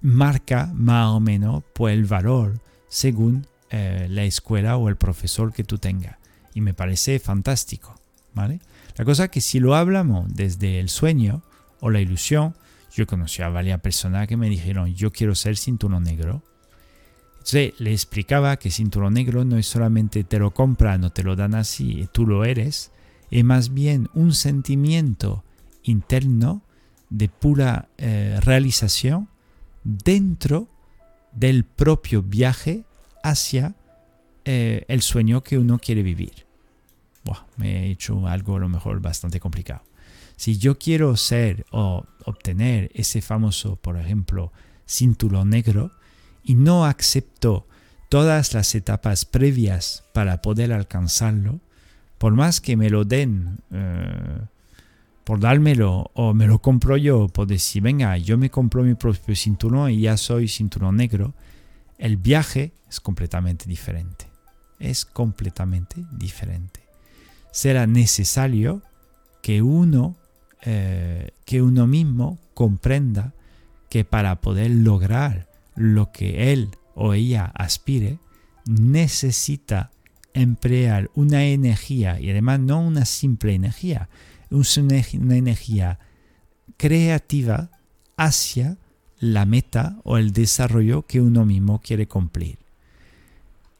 [0.00, 5.64] marca más o menos pues, el valor según eh, la escuela o el profesor que
[5.64, 6.16] tú tengas.
[6.54, 7.94] Y me parece fantástico.
[8.34, 8.60] ¿vale?
[8.96, 11.42] La cosa es que si lo hablamos desde el sueño
[11.80, 12.54] o la ilusión,
[12.92, 16.42] yo conocí a varias personas que me dijeron, yo quiero ser cinturón negro.
[17.32, 21.36] Entonces le explicaba que cinturón negro no es solamente te lo compran o te lo
[21.36, 22.90] dan así y tú lo eres,
[23.30, 25.44] es más bien un sentimiento
[25.82, 26.62] interno
[27.08, 29.28] de pura eh, realización
[29.98, 30.68] dentro
[31.32, 32.84] del propio viaje
[33.22, 33.74] hacia
[34.44, 36.46] eh, el sueño que uno quiere vivir.
[37.56, 39.82] me he hecho algo a lo mejor bastante complicado.
[40.36, 44.52] Si yo quiero ser o obtener ese famoso, por ejemplo,
[44.86, 45.90] cinturón negro
[46.42, 47.66] y no acepto
[48.08, 51.60] todas las etapas previas para poder alcanzarlo,
[52.18, 54.40] por más que me lo den eh,
[55.30, 59.36] por dármelo o me lo compro yo, por decir, venga, yo me compro mi propio
[59.36, 61.34] cinturón y ya soy cinturón negro,
[61.98, 64.26] el viaje es completamente diferente.
[64.80, 66.80] Es completamente diferente.
[67.52, 68.82] Será necesario
[69.40, 70.16] que uno,
[70.62, 73.32] eh, que uno mismo comprenda
[73.88, 78.18] que para poder lograr lo que él o ella aspire,
[78.66, 79.92] necesita
[80.34, 84.08] emplear una energía y además no una simple energía,
[84.50, 85.98] una energía
[86.76, 87.70] creativa
[88.16, 88.76] hacia
[89.18, 92.58] la meta o el desarrollo que uno mismo quiere cumplir.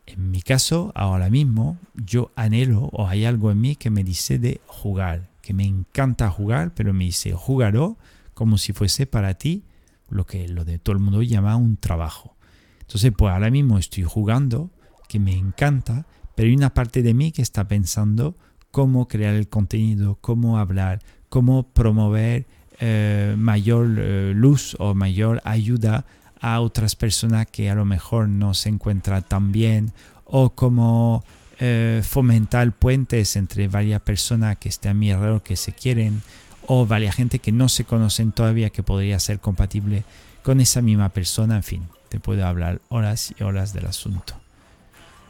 [0.06, 4.38] En mi caso, ahora mismo, yo anhelo o hay algo en mí que me dice
[4.38, 7.96] de jugar, que me encanta jugar, pero me dice jugarlo
[8.34, 9.62] como si fuese para ti
[10.08, 12.34] lo que lo de todo el mundo llama un trabajo.
[12.80, 14.70] Entonces, pues ahora mismo estoy jugando,
[15.08, 18.34] que me encanta, pero hay una parte de mí que está pensando
[18.70, 22.46] cómo crear el contenido, cómo hablar, cómo promover
[22.80, 26.04] eh, mayor eh, luz o mayor ayuda
[26.40, 29.92] a otras personas que a lo mejor no se encuentran tan bien
[30.24, 31.22] o cómo
[31.58, 36.22] eh, fomentar puentes entre varias personas que estén a mi alrededor que se quieren
[36.66, 40.04] o varias gente que no se conocen todavía que podría ser compatible
[40.42, 41.56] con esa misma persona.
[41.56, 44.34] En fin, te puedo hablar horas y horas del asunto.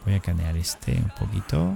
[0.05, 1.75] Voy a canear este un poquito.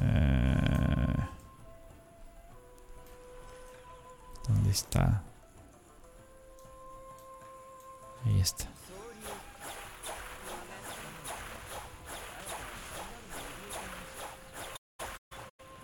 [0.00, 1.14] Eh,
[4.48, 5.22] ¿Dónde está?
[8.24, 8.66] Ahí está.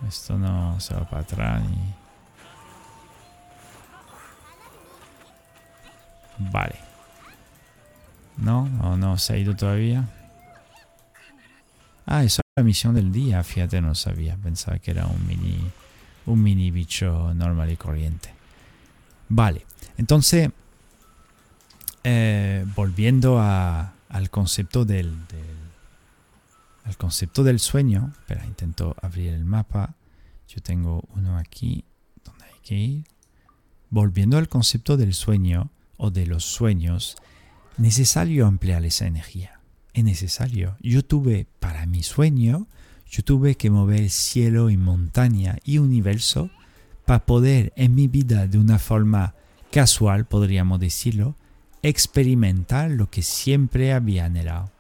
[0.07, 1.95] Esto no se va para atrás ni...
[6.39, 6.77] Vale.
[8.37, 8.69] ¿No?
[8.83, 10.05] ¿O no se ha ido todavía?
[12.07, 14.35] Ah, eso la misión del día, fíjate, no sabía.
[14.39, 15.59] Pensaba que era un mini,
[16.25, 18.31] un mini bicho normal y corriente.
[19.29, 19.67] Vale,
[19.99, 20.49] entonces,
[22.03, 29.95] eh, volviendo al concepto del, del, concepto del sueño, espera, intento abrir el mapa.
[30.49, 31.85] Yo tengo uno aquí
[32.25, 33.05] donde hay que ir.
[33.91, 37.17] Volviendo al concepto del sueño o de los sueños,
[37.77, 39.56] necesario ampliar esa energía.
[39.97, 40.77] Es necesario.
[40.83, 42.67] Yo tuve para mi sueño,
[43.11, 46.51] yo tuve que mover cielo y montaña y universo
[47.07, 49.35] para poder en mi vida de una forma
[49.73, 51.35] casual, podríamos decirlo,
[51.83, 54.71] experimentar lo que siempre había anhelado.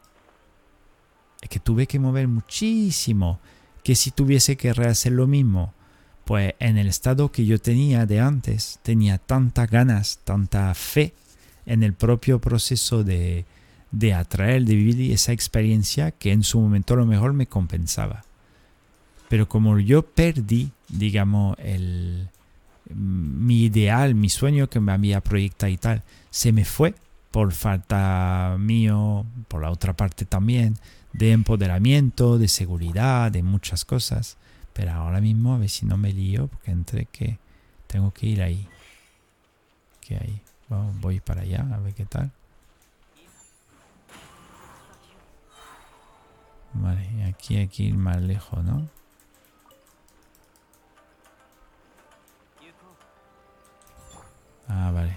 [1.40, 3.40] Es que tuve que mover muchísimo,
[3.82, 5.72] que si tuviese que rehacer lo mismo,
[6.26, 11.14] pues en el estado que yo tenía de antes, tenía tantas ganas, tanta fe
[11.64, 13.46] en el propio proceso de,
[13.90, 18.24] de atraer, de vivir esa experiencia que en su momento a lo mejor me compensaba.
[19.28, 22.28] Pero como yo perdí, digamos, el,
[22.94, 26.94] mi ideal, mi sueño que me había proyectado y tal, se me fue
[27.30, 30.76] por falta mío, por la otra parte también,
[31.12, 34.36] de empoderamiento, de seguridad, de muchas cosas.
[34.72, 37.38] Pero ahora mismo a ver si no me lío, porque entre que
[37.86, 38.68] tengo que ir ahí.
[40.00, 40.40] Que ahí.
[41.00, 42.30] voy para allá, a ver qué tal.
[46.78, 48.88] Vale, aquí hay que ir más lejos, ¿no?
[54.68, 55.16] Ah, vale.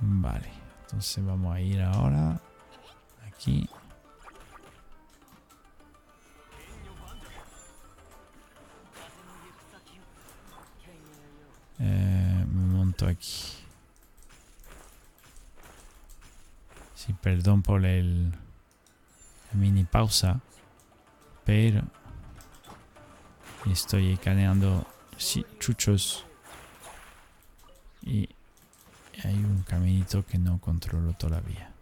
[0.00, 0.48] Vale,
[0.82, 2.40] entonces vamos a ir ahora
[3.26, 3.68] aquí.
[11.78, 13.61] Eh, monto aquí.
[17.04, 18.30] Sí, perdón por el
[19.54, 20.40] mini pausa.
[21.44, 21.82] Pero
[23.68, 24.86] estoy escaneando
[25.58, 26.24] chuchos.
[28.02, 28.28] Y
[29.24, 31.72] hay un caminito que no controlo todavía.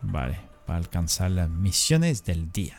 [0.00, 2.76] Vale, para alcanzar las misiones del día.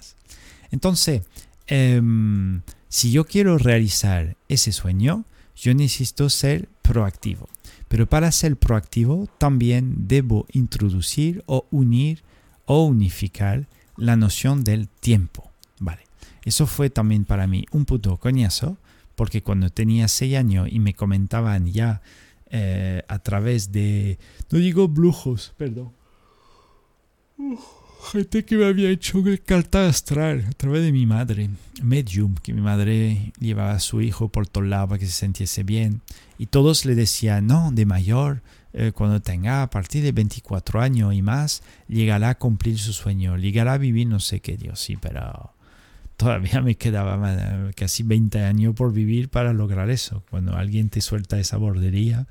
[0.72, 1.22] Entonces,
[1.68, 5.24] em, si yo quiero realizar ese sueño,
[5.56, 7.48] yo necesito ser proactivo.
[7.94, 12.24] Pero para ser proactivo también debo introducir o unir
[12.66, 13.68] o unificar
[13.98, 15.52] la noción del tiempo.
[15.78, 16.02] Vale,
[16.44, 18.78] eso fue también para mí un puto coñazo,
[19.14, 22.02] porque cuando tenía 6 años y me comentaban ya
[22.48, 24.18] eh, a través de...
[24.50, 25.92] No digo brujos, perdón.
[28.04, 31.50] Gente que me había hecho carta astral a través de mi madre,
[31.82, 35.64] medium, que mi madre llevaba a su hijo por todo lado para que se sintiese
[35.64, 36.02] bien.
[36.38, 38.42] Y todos le decían, no, de mayor
[38.74, 43.38] eh, cuando tenga a partir de 24 años y más, llegará a cumplir su sueño,
[43.38, 45.54] llegará a vivir no sé qué, Dios, sí, pero
[46.18, 50.24] todavía me quedaba casi 20 años por vivir para lograr eso.
[50.30, 52.28] Cuando alguien te suelta esa bordería,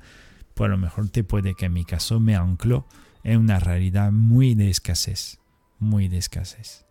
[0.53, 2.85] pues a lo mejor te puede que en mi caso me anclo
[3.23, 5.39] en una realidad muy de escasez,
[5.83, 6.85] muy de escasez.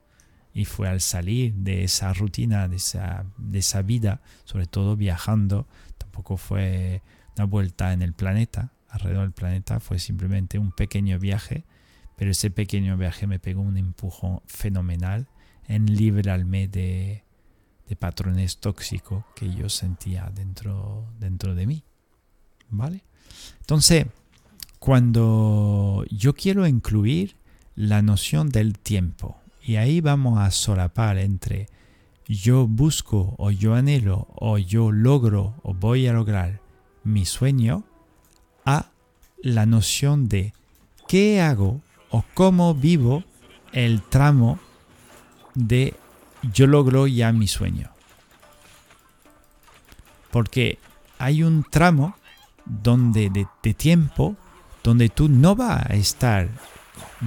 [0.54, 5.66] Y fue al salir de esa rutina, de esa, de esa vida, sobre todo viajando,
[5.98, 7.02] tampoco fue
[7.36, 11.64] una vuelta en el planeta, alrededor del planeta fue simplemente un pequeño viaje,
[12.16, 15.28] pero ese pequeño viaje me pegó un empujón fenomenal
[15.66, 17.24] en liberarme de,
[17.88, 21.84] de patrones tóxicos que yo sentía dentro, dentro de mí.
[22.68, 23.02] ¿Vale?
[23.60, 24.06] Entonces,
[24.78, 27.36] cuando yo quiero incluir
[27.74, 31.68] la noción del tiempo, y ahí vamos a solapar entre
[32.26, 36.60] yo busco o yo anhelo o yo logro o voy a lograr
[37.04, 37.84] mi sueño,
[38.64, 38.90] a
[39.42, 40.54] la noción de
[41.08, 43.24] qué hago o cómo vivo
[43.72, 44.58] el tramo
[45.54, 45.94] de
[46.52, 47.90] yo logro ya mi sueño.
[50.30, 50.78] Porque
[51.18, 52.16] hay un tramo
[52.64, 54.36] donde de, tiempo
[54.82, 56.48] donde tú no vas a estar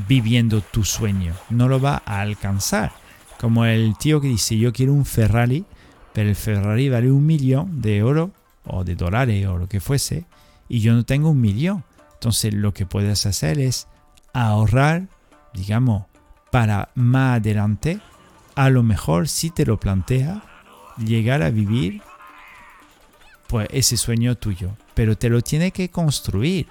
[0.07, 2.91] viviendo tu sueño, no lo vas a alcanzar.
[3.39, 5.65] Como el tío que dice yo quiero un Ferrari,
[6.13, 8.31] pero el Ferrari vale un millón de oro
[8.65, 10.25] o de dólares o lo que fuese,
[10.67, 11.83] y yo no tengo un millón.
[12.13, 13.87] Entonces lo que puedes hacer es
[14.33, 15.07] ahorrar,
[15.53, 16.05] digamos,
[16.51, 17.99] para más adelante,
[18.55, 20.41] a lo mejor si te lo plantea,
[20.97, 22.01] llegar a vivir
[23.47, 24.71] pues ese sueño tuyo.
[24.93, 26.67] Pero te lo tiene que construir,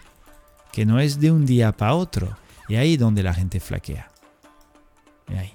[0.73, 2.37] que no es de un día para otro.
[2.69, 4.11] Y ahí donde la gente flaquea.
[5.29, 5.53] Y ahí.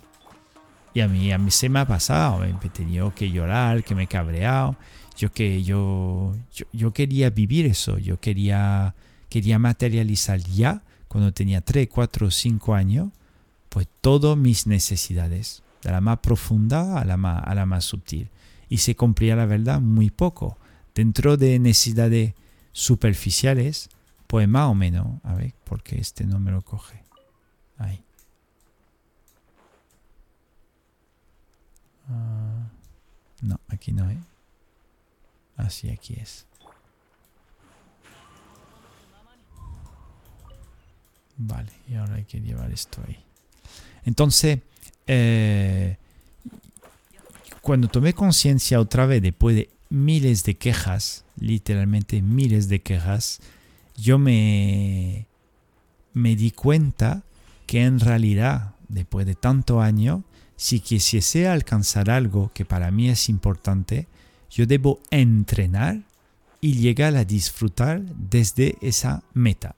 [0.94, 4.04] Y a mí, a mí se me ha pasado, he tenido que llorar, que me
[4.04, 4.76] he cabreado.
[5.18, 6.34] Yo que yo,
[6.72, 8.96] yo, quería vivir eso, yo quería,
[9.28, 13.10] quería materializar ya, cuando tenía 3, 4, 5 años,
[13.68, 15.62] pues todas mis necesidades.
[15.84, 18.30] de la más profunda a la más, a la más sutil.
[18.70, 20.58] Y se cumplía la verdad muy poco.
[20.96, 22.34] Dentro de necesidades
[22.72, 23.90] superficiales,
[24.30, 27.02] pues más o menos, a ver, porque este no me lo coge.
[27.80, 28.04] Ahí.
[32.08, 32.70] Ah,
[33.42, 34.20] no, aquí no, ¿eh?
[35.58, 36.46] Así, aquí es.
[41.36, 43.18] Vale, y ahora hay que llevar esto ahí.
[44.06, 44.60] Entonces,
[45.08, 45.98] eh,
[47.62, 53.42] cuando tomé conciencia otra vez después de miles de quejas, literalmente miles de quejas,
[54.02, 55.28] yo me,
[56.14, 57.24] me di cuenta
[57.66, 60.24] que en realidad, después de tanto año,
[60.56, 64.08] si quisiese alcanzar algo que para mí es importante,
[64.50, 66.02] yo debo entrenar
[66.62, 69.76] y llegar a disfrutar desde esa meta.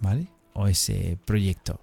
[0.00, 0.26] ¿Vale?
[0.52, 1.80] O ese proyecto.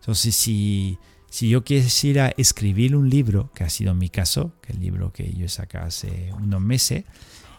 [0.00, 0.98] Entonces, si,
[1.30, 5.32] si yo quisiera escribir un libro, que ha sido mi caso, que el libro que
[5.32, 7.04] yo saqué hace unos meses,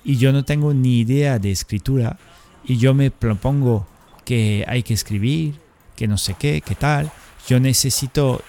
[0.05, 2.17] y yo no tengo ni idea de escritura,
[2.63, 3.87] y yo me propongo
[4.23, 5.55] que hay que escribir,
[5.95, 7.11] que no sé qué, qué tal,
[7.47, 8.41] yo necesito,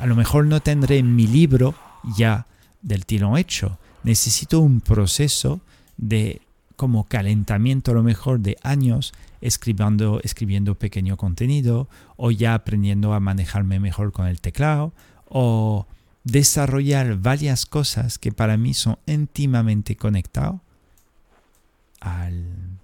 [0.00, 1.74] a lo mejor no tendré mi libro
[2.16, 2.46] ya
[2.80, 5.60] del tirón hecho, necesito un proceso
[5.96, 6.40] de
[6.76, 13.20] como calentamiento a lo mejor de años escribiendo, escribiendo pequeño contenido o ya aprendiendo a
[13.20, 14.92] manejarme mejor con el teclado
[15.28, 15.86] o
[16.24, 20.61] desarrollar varias cosas que para mí son íntimamente conectadas
[22.02, 22.78] al,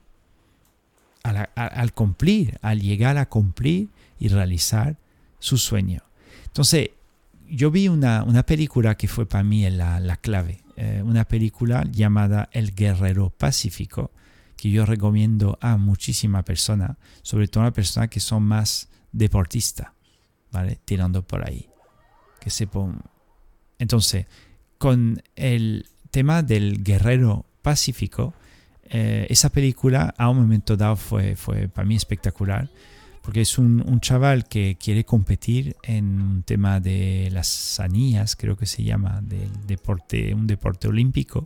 [1.22, 3.88] al, cumplir, al llegar a cumplir
[4.18, 4.96] y realizar
[5.38, 6.02] su sueño.
[6.46, 6.90] Entonces,
[7.48, 12.48] yo vi una, película que fue para mí la, la clave, eh, una película llamada
[12.52, 14.12] El Guerrero Pacífico,
[14.56, 19.88] que yo recomiendo a muchísimas personas, sobre todo a personas que son más deportistas,
[20.52, 20.78] ¿vale?
[20.84, 21.68] Tirando por ahí.
[22.40, 22.68] Que se
[23.78, 24.26] Entonces,
[24.78, 28.34] con el tema del guerrero pacífico,
[28.90, 32.68] eh, esa película a un momento dado fue, fue para mí espectacular,
[33.22, 38.66] porque es un, chaval que quiere competir en un tema de las anillas, creo que
[38.66, 41.44] se llama, del deporte, un deporte olímpico,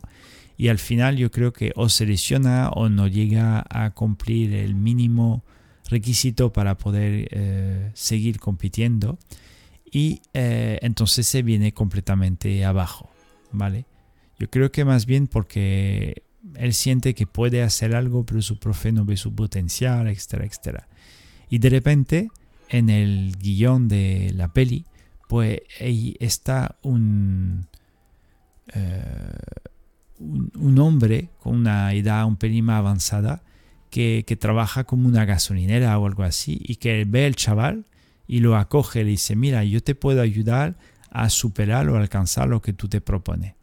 [0.55, 4.75] y al final yo creo que o se lesiona o no llega a cumplir el
[4.75, 5.43] mínimo
[5.89, 9.17] requisito para poder eh, seguir compitiendo
[9.91, 13.09] y eh, entonces se viene completamente abajo,
[13.51, 13.85] ¿vale?
[14.39, 16.23] Yo creo que más bien porque
[16.55, 20.87] él siente que puede hacer algo, pero su profe no ve su potencial, etcétera, etcétera.
[21.49, 22.29] Y de repente,
[22.69, 24.85] en el guion de la peli,
[25.29, 27.67] pues ahí está un...
[28.73, 29.03] Eh,
[30.19, 33.43] un, hombre con una edad un pelín más avanzada
[33.89, 37.85] que, trabaja como una gasolinera o algo así y que ve al chaval
[38.25, 40.75] y lo acoge y le dice, mira, yo te puedo ayudar
[41.11, 43.53] a superar o alcanzar lo que tú te propones.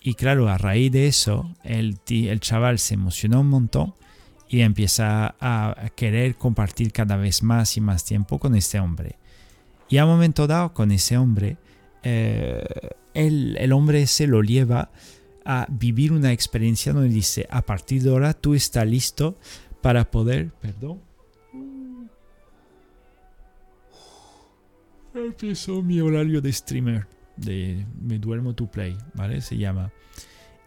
[0.00, 2.00] Y claro, a raíz de eso, el,
[2.40, 3.94] chaval se emocionó un montón
[4.48, 9.16] y empieza a querer compartir cada vez más y más tiempo con este hombre.
[9.90, 11.58] Y a un momento dado, con ese hombre,
[12.02, 12.64] eh,
[13.12, 14.90] el, el, hombre se lo lleva
[15.44, 19.36] a vivir una experiencia donde dice, a partir de ahora tú estás listo
[19.82, 21.00] para poder, perdón,
[25.14, 27.06] empezó mi horario de streamer,
[27.40, 29.40] de Me duermo to play, ¿vale?
[29.40, 29.92] Se llama.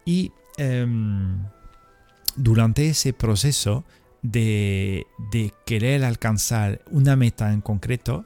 [0.04, 1.38] Y em,
[2.36, 3.84] durante ese proceso
[4.22, 8.24] de, de querer alcanzar una meta en concreto,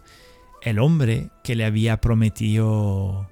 [0.62, 3.28] el hombre que le había prometido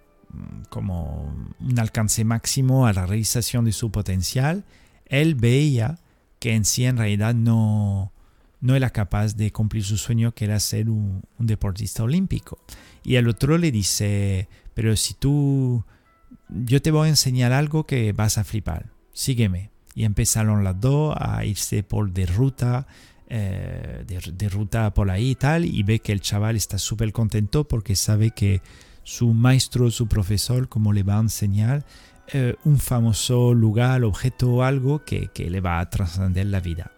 [0.68, 4.64] como un alcance máximo a la realización de su potencial,
[5.06, 5.98] él veía
[6.38, 8.12] que en sí en realidad no,
[8.60, 12.58] no era capaz de cumplir su sueño que era ser un, deportista olímpico.
[13.06, 15.84] Y el otro le dice, pero si tú,
[16.48, 19.70] yo te voy a enseñar algo que vas a flipar, sígueme.
[19.94, 22.88] Y empezaron las dos a irse por de ruta,
[23.28, 27.62] eh, de, ruta por ahí y tal, y ve que el chaval está súper contento
[27.68, 28.60] porque sabe que
[29.04, 31.86] su maestro, su profesor, como le va a enseñar
[32.32, 36.90] eh, un famoso lugar, objeto o algo que, le va a trascender la vida.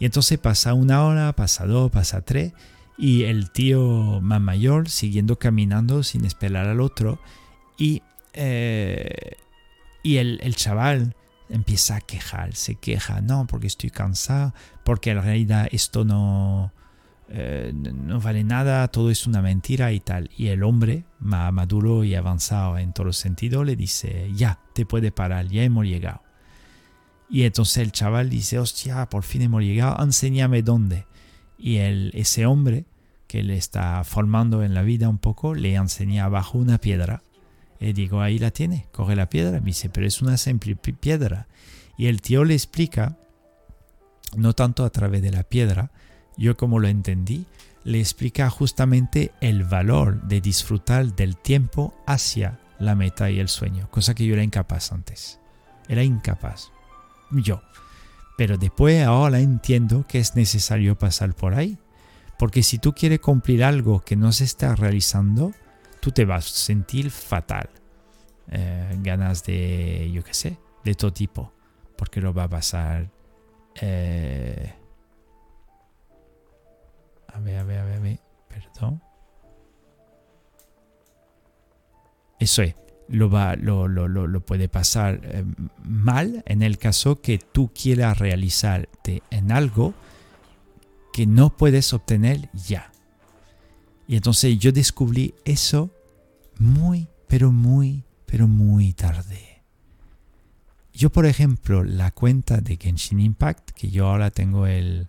[0.00, 2.54] Y entonces pasa una hora, pasa dos, pasa tres,
[2.96, 7.18] y el tío más mayor siguiendo caminando sin esperar al otro,
[7.76, 9.36] y, eh,
[10.02, 11.14] y el, el chaval
[11.48, 16.72] empieza a quejar, se queja, no, porque estoy cansado, porque en realidad esto no,
[17.28, 20.30] eh, no vale nada, todo es una mentira y tal.
[20.36, 24.86] Y el hombre, más maduro y avanzado en todos los sentidos, le dice, ya, te
[24.86, 26.22] puede parar, ya hemos llegado.
[27.30, 31.06] Y entonces el chaval dice, hostia, por fin hemos llegado, enséñame dónde.
[31.58, 32.84] Y el, ese hombre,
[33.26, 37.22] que le está formando en la vida un poco, le enseña abajo una piedra.
[37.80, 39.60] Y digo, ahí la tiene, coge la piedra.
[39.60, 41.46] Me dice, pero es una simple piedra.
[41.96, 43.16] Y el tío le explica,
[44.36, 45.90] no tanto a través de la piedra,
[46.36, 47.46] yo como lo entendí,
[47.84, 53.88] le explica justamente el valor de disfrutar del tiempo hacia la meta y el sueño,
[53.90, 55.38] cosa que yo era incapaz antes.
[55.88, 56.70] Era incapaz.
[57.30, 57.62] Yo.
[58.36, 61.78] Pero después ahora entiendo que es necesario pasar por ahí.
[62.38, 65.52] Porque si tú quieres cumplir algo que no se está realizando,
[66.00, 67.70] tú te vas a sentir fatal.
[68.50, 71.52] Eh, ganas de, yo qué sé, de todo tipo.
[71.96, 73.10] Porque lo va a pasar...
[73.80, 74.72] Eh,
[77.32, 78.18] a ver, a ver, a ver, a ver.
[78.48, 79.02] Perdón.
[82.38, 82.74] Eso es.
[83.08, 85.44] Lo, va, lo, lo, lo puede pasar eh,
[85.84, 89.94] mal en el caso que tú quieras realizarte en algo
[91.12, 92.90] que no puedes obtener ya.
[94.08, 95.90] Y entonces yo descubrí eso
[96.58, 99.62] muy, pero muy, pero muy tarde.
[100.92, 105.08] Yo, por ejemplo, la cuenta de Genshin Impact, que yo ahora tengo el,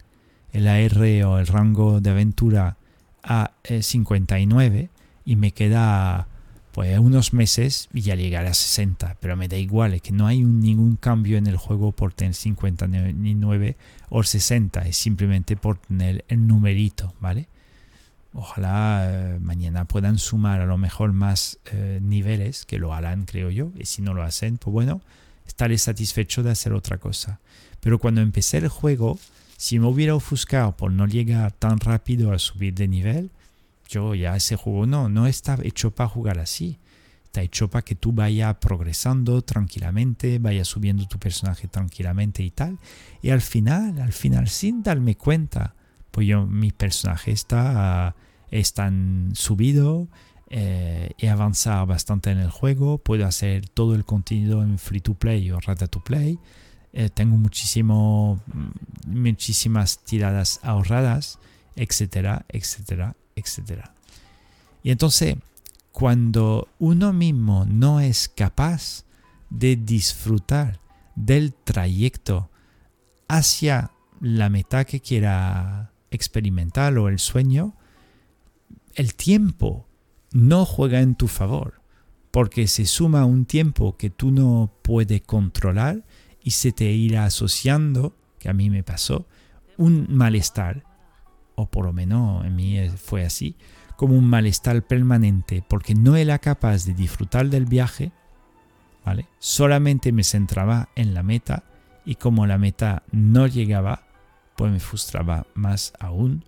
[0.51, 2.77] el AR o el rango de aventura
[3.23, 4.89] a 59 eh,
[5.25, 6.27] y me queda
[6.75, 10.27] pues unos meses y ya llegaré a 60, pero me da igual, es que no
[10.27, 13.77] hay ningún cambio en el juego por tener 59
[14.09, 17.47] o 60, es simplemente por tener el numerito, ¿vale?
[18.33, 23.49] Ojalá eh, mañana puedan sumar a lo mejor más eh, niveles, que lo harán, creo
[23.51, 24.99] yo, y si no lo hacen, pues bueno,
[25.47, 27.39] estaré satisfecho de hacer otra cosa.
[27.79, 29.17] Pero cuando empecé el juego,
[29.55, 33.31] si me hubiera ofuscado por no llegar tan rápido a subir de nivel,
[33.87, 36.79] yo ya ese juego no, no está hecho para jugar así.
[37.25, 42.79] Está hecho para que tú vayas progresando tranquilamente, vayas subiendo tu personaje tranquilamente y tal.
[43.21, 45.75] Y al final, al final, sin darme cuenta,
[46.11, 48.15] pues yo, mi personaje está,
[48.51, 50.07] están subido,
[50.49, 55.15] eh, he avanzado bastante en el juego, puedo hacer todo el contenido en free to
[55.15, 56.39] play o rata to play
[56.97, 61.39] eh, tengo muchísimo, mm, muchísimas tiradas ahorradas,
[61.75, 63.93] etcétera, etcétera, etcétera.
[64.81, 65.35] Y entonces,
[65.91, 69.05] cuando uno mismo no es capaz
[69.49, 70.79] de disfrutar
[71.15, 72.49] del trayecto
[73.27, 77.75] hacia la meta que quiera experimentar o el sueño,
[78.93, 79.87] el tiempo
[80.31, 81.81] no juega en tu favor,
[82.31, 86.05] porque se suma un tiempo que tú no puedes controlar
[86.41, 89.27] y se te irá asociando, que a mí me pasó,
[89.77, 90.83] un malestar,
[91.55, 93.55] o por lo menos en mí fue así,
[93.95, 98.11] como un malestar permanente, porque no era capaz de disfrutar del viaje,
[99.05, 99.27] ¿vale?
[99.39, 101.63] Solamente me centraba en la meta
[102.05, 104.03] y como la meta no llegaba,
[104.55, 106.43] pues me frustraba más aún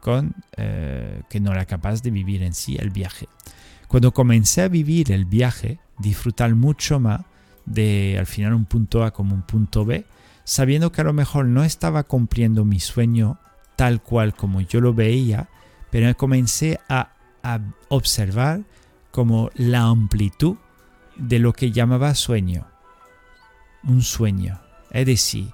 [0.00, 3.28] con eh, que no era capaz de vivir en sí el viaje.
[3.88, 7.22] Cuando comencé a vivir el viaje, disfrutar mucho más,
[7.64, 10.04] de al final un punto A como un punto B,
[10.44, 13.38] sabiendo que a lo mejor no estaba cumpliendo mi sueño
[13.76, 15.48] tal cual como yo lo veía,
[15.90, 17.10] pero comencé a,
[17.88, 18.62] observar
[19.10, 20.56] como la amplitud
[21.16, 22.66] de lo que llamaba sueño.
[23.82, 24.60] Un sueño.
[24.90, 25.52] Es decir,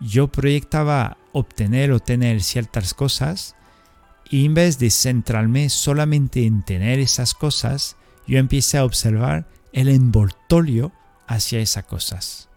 [0.00, 3.56] yo proyectaba obtener o tener ciertas cosas
[4.28, 7.96] y en vez de centrarme solamente en tener esas cosas,
[8.26, 10.92] yo empecé a observar el envoltorio
[11.26, 12.48] hacia esas cosas.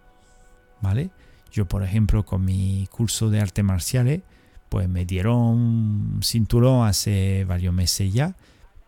[0.81, 1.09] ¿Vale?
[1.51, 4.21] Yo, por ejemplo, con mi curso de artes marciales,
[4.73, 8.35] pues me dieron un cinturón hace varios meses ya,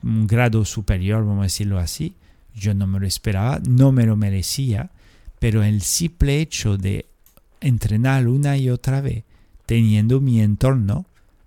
[0.01, 2.15] un grado superior, vamos a decirlo así.
[2.55, 4.89] Yo no me lo esperaba, no me lo merecía,
[5.37, 7.05] pero el simple hecho de
[7.61, 9.25] entrenar una y otra vez,
[9.67, 11.05] teniendo mi entorno,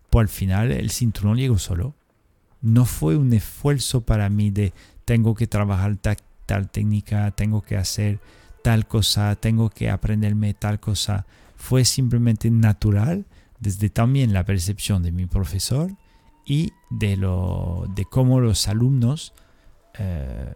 [0.09, 1.97] pues al final el cinturón llegó solo.
[2.63, 4.73] No fue un esfuerzo para mí de
[5.05, 8.21] tengo que trabajar tal técnica, tengo que hacer
[8.63, 11.27] tal cosa, tengo que aprenderme tal cosa.
[11.57, 13.25] Fue simplemente natural
[13.61, 15.91] desde también la percepción de mi profesor
[16.45, 19.35] y de, lo, de cómo los alumnos
[19.99, 20.55] eh,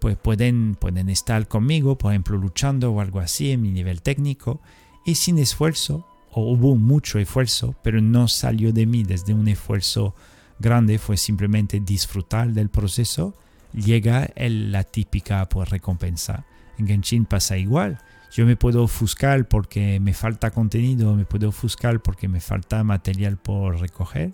[0.00, 4.60] pues pueden, pueden estar conmigo, por ejemplo, luchando o algo así en mi nivel técnico
[5.04, 10.14] y sin esfuerzo, o hubo mucho esfuerzo, pero no salió de mí desde un esfuerzo
[10.58, 13.34] grande, fue simplemente disfrutar del proceso
[13.72, 16.44] llega la típica pues, recompensa.
[16.78, 17.98] En Genshin pasa igual.
[18.30, 23.38] Yo me puedo ofuscar porque me falta contenido, me puedo ofuscar porque me falta material
[23.38, 24.32] por recoger.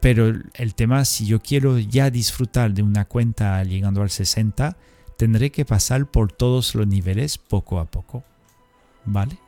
[0.00, 4.76] Pero el tema, si yo quiero ya disfrutar de una cuenta llegando al 60,
[5.16, 8.24] tendré que pasar por todos los niveles poco a poco.
[9.04, 9.38] ¿Vale?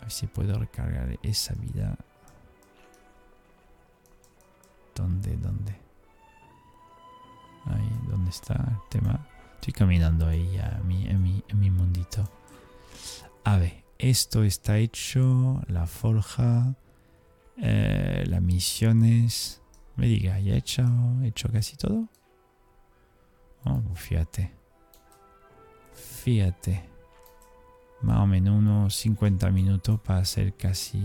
[0.00, 1.96] A ver si puedo recargar esa vida.
[4.94, 5.36] ¿Dónde?
[5.36, 5.76] ¿Dónde?
[7.66, 9.26] Ahí, ¿dónde está el tema?
[9.64, 12.28] Estoy caminando ahí a mi, en, mi, en mi mundito.
[13.44, 16.76] A ver, esto está hecho, la forja,
[17.56, 19.62] eh, las misiones.
[19.96, 20.84] Me diga, ¿ya he hecho,
[21.22, 22.10] he hecho casi todo?
[23.64, 24.52] Oh, pues fíjate.
[25.94, 26.84] Fíjate.
[28.02, 31.00] Más o menos unos 50 minutos para hacer casi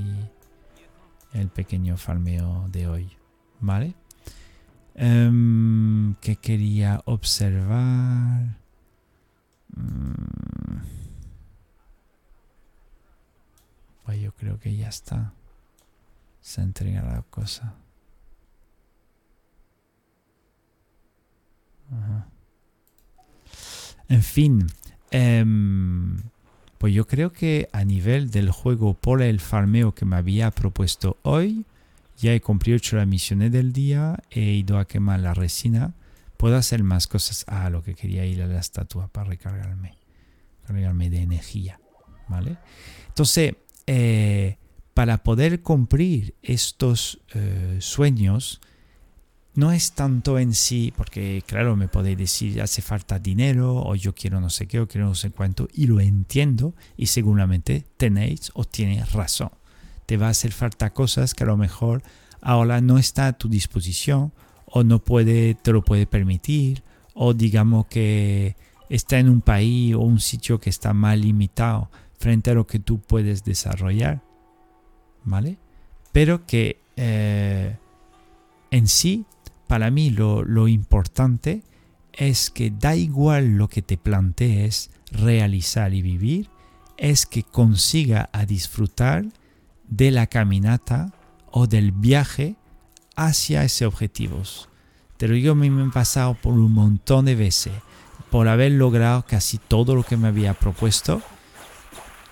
[1.32, 3.10] el pequeño farmeo de hoy.
[3.62, 3.95] ¿Vale?
[5.02, 8.58] Um, que quería observar.
[14.04, 15.34] Pues yo creo que ya está.
[16.41, 17.76] Se entrega la cosa.
[24.10, 24.68] En fin,
[25.14, 26.18] um,
[26.78, 31.18] pues yo creo que a nivel del juego por el farmeo que me había propuesto
[31.22, 31.66] hoy,
[32.20, 35.94] ya he cumplido las misiones del día, he ido a quemar la resina,
[36.38, 37.46] puedo hacer más cosas.
[37.48, 39.98] Ah, lo que quería ir a la estatua para recargarme,
[40.68, 41.80] recargarme de energía,
[42.28, 42.58] ¿vale?
[43.08, 43.56] Entonces,
[43.88, 44.58] eh,
[44.94, 48.60] para poder cumplir estos eh, sueños,
[49.56, 54.14] no es tanto en sí, porque claro, me podéis decir, hace falta dinero, o yo
[54.14, 58.52] quiero no sé qué, o quiero no sé cuánto, y lo entiendo, y seguramente tenéis
[58.56, 59.52] o tienes razón
[60.10, 62.01] te va a hacer falta cosas que a lo mejor
[62.41, 64.34] ahora no está a tu disposición
[64.66, 66.82] o no puede, te lo puede permitir
[67.14, 68.55] o digamos que
[68.89, 72.80] está en un país o un sitio que está más limitado frente a lo que
[72.80, 74.24] tú puedes desarrollar,
[75.26, 75.60] ¿vale?
[76.12, 77.78] Pero que eh,
[78.72, 79.26] en sí,
[79.68, 81.62] para mí lo, lo importante
[82.14, 86.49] es que da igual lo que te plantees realizar y vivir,
[86.97, 89.28] es que consiga a disfrutar
[89.90, 91.12] de la caminata
[91.52, 92.56] o del viaje
[93.16, 94.42] hacia ese objetivo.
[95.18, 97.74] Te lo digo, me he pasado por un montón de veces,
[98.32, 101.22] por haber logrado casi todo lo que me había propuesto.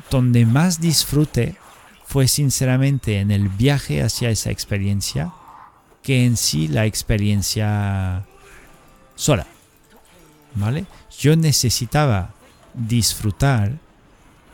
[0.09, 1.57] Donde más disfrute
[2.05, 5.33] fue sinceramente en el viaje hacia esa experiencia
[6.01, 8.25] que en sí la experiencia
[9.15, 9.45] sola.
[10.55, 10.85] ¿Vale?
[11.19, 12.33] Yo necesitaba
[12.73, 13.73] disfrutar,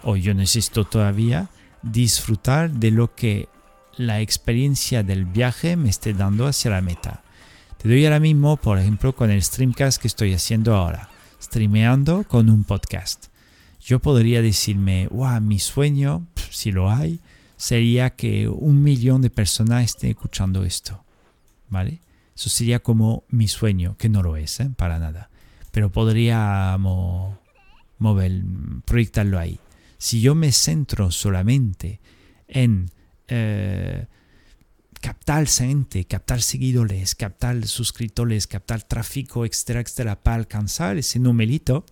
[0.02, 1.50] o yo necesito todavía,
[1.84, 3.50] disfrutar de lo que
[3.98, 7.22] la experiencia del viaje me esté dando hacia la meta.
[7.78, 11.10] Te doy ahora mismo, por ejemplo, con el streamcast que estoy haciendo ahora,
[11.42, 13.28] streameando con un podcast.
[13.82, 17.20] Yo podría decirme, wow, mi sueño, si lo hay,
[17.58, 21.04] sería que un millón de personas estén escuchando esto.
[21.70, 22.00] ¿Vale?
[22.36, 24.70] Eso sería como mi sueño, que no lo es, ¿eh?
[24.76, 25.30] para nada.
[25.72, 27.38] Pero podríamos
[28.00, 28.44] mover,
[28.86, 29.60] proyectarlo ahí
[30.04, 32.02] si yo me centro solamente
[32.50, 32.92] en
[33.30, 34.06] eh,
[35.00, 41.86] captar gente, captar seguidores, captar suscriptores, captar tráfico, etcétera, etcétera, para alcanzar ese numerito,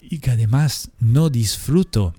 [0.00, 2.14] y que además no disfruto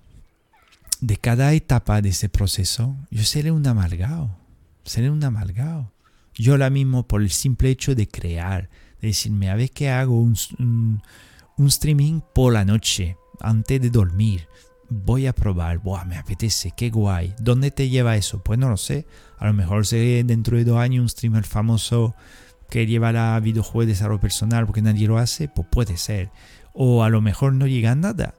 [0.99, 4.37] de cada etapa de ese proceso, yo seré un amargado,
[4.83, 5.93] seré un amargado.
[6.35, 8.69] Yo ahora mismo por el simple hecho de crear,
[9.01, 10.35] decirme, a ver qué hago, un,
[11.57, 14.47] un, streaming por la noche, antes de dormir.
[14.89, 17.35] Voy a probar, Buah, me apetece, qué guay.
[17.39, 18.41] ¿Dónde te lleva eso?
[18.41, 19.05] Pues no lo sé.
[19.37, 22.15] A lo mejor seré dentro de dos años un streamer famoso
[22.69, 26.31] que llevará videojuegos de desarrollo personal porque nadie lo hace, pues puede ser.
[26.73, 28.35] O a lo mejor no llega a nada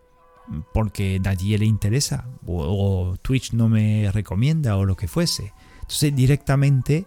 [0.72, 5.52] porque nadie le interesa o, Twitch no me recomienda o lo que fuese.
[5.82, 7.06] Entonces directamente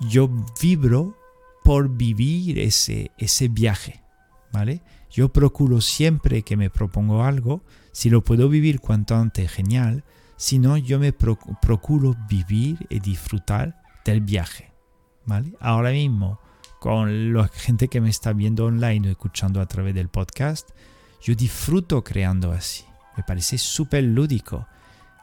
[0.00, 0.30] yo
[0.60, 1.16] vibro
[1.68, 4.00] por vivir ese, ese viaje,
[4.50, 4.80] ¿vale?
[5.10, 7.62] Yo procuro siempre que me propongo algo,
[7.92, 10.02] si lo puedo vivir cuanto antes, genial,
[10.38, 14.72] si no, yo me procuro vivir y disfrutar del viaje,
[15.26, 15.52] ¿vale?
[15.60, 16.40] Ahora mismo,
[16.80, 20.70] con la gente que me está viendo online o escuchando a través del podcast,
[21.20, 22.86] yo disfruto creando así.
[23.14, 24.66] Me parece súper lúdico.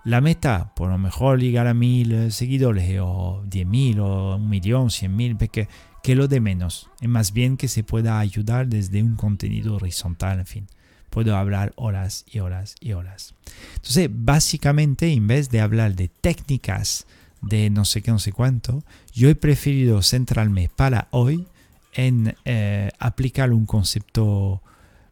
[0.04, 4.92] La meta, por lo mejor llegar a mil seguidores o diez mil o un millón,
[4.92, 5.68] cien mil, porque
[6.06, 10.38] que lo de menos, es más bien que se pueda ayudar desde un contenido horizontal,
[10.38, 10.68] en fin.
[11.10, 13.34] Puedo hablar horas y horas y horas.
[13.78, 17.08] Entonces, básicamente, en vez de hablar de técnicas
[17.42, 18.84] de no sé qué, no sé cuánto,
[19.16, 21.48] yo he preferido centrarme para hoy
[21.96, 24.62] en eh, aplicar un concepto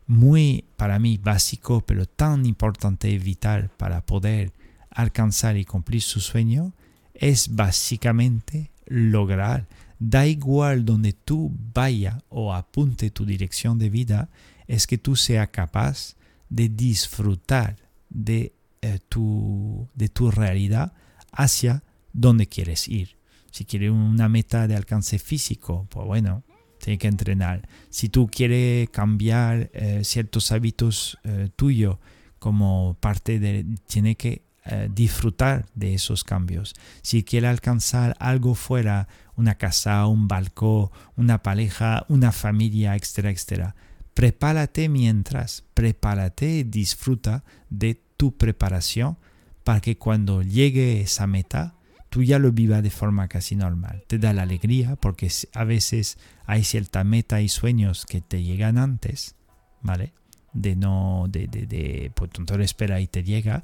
[0.05, 4.51] muy, para mí, básico, pero tan importante y vital para poder
[4.91, 6.71] alcanzar y cumplir su sueño,
[7.15, 9.65] es básicamente lograr
[10.05, 14.29] Da igual donde tú vaya o apunte tu dirección de vida,
[14.67, 16.17] es que tú seas capaz
[16.49, 17.77] de disfrutar
[18.09, 18.51] de,
[18.81, 20.91] eh, tu, de tu realidad
[21.31, 23.15] hacia dónde quieres ir.
[23.49, 26.43] Si quieres una meta de alcance físico, pues bueno,
[26.79, 27.69] tiene que entrenar.
[27.89, 31.97] Si tú quieres cambiar eh, ciertos hábitos eh, tuyos
[32.39, 36.73] como parte de, tiene que eh, disfrutar de esos cambios.
[37.01, 43.75] Si quieres alcanzar algo fuera, una casa, un balcón, una pareja, una familia, etcétera, etcétera,
[44.13, 49.17] prepárate mientras, prepárate disfruta de tu preparación
[49.63, 51.75] para que cuando llegue esa meta,
[52.09, 54.03] tú ya lo vivas de forma casi normal.
[54.07, 58.77] Te da la alegría porque a veces hay cierta meta y sueños que te llegan
[58.77, 59.35] antes,
[59.81, 60.13] ¿vale?
[60.53, 63.63] De no, de, de, de pues tú espera y te llega.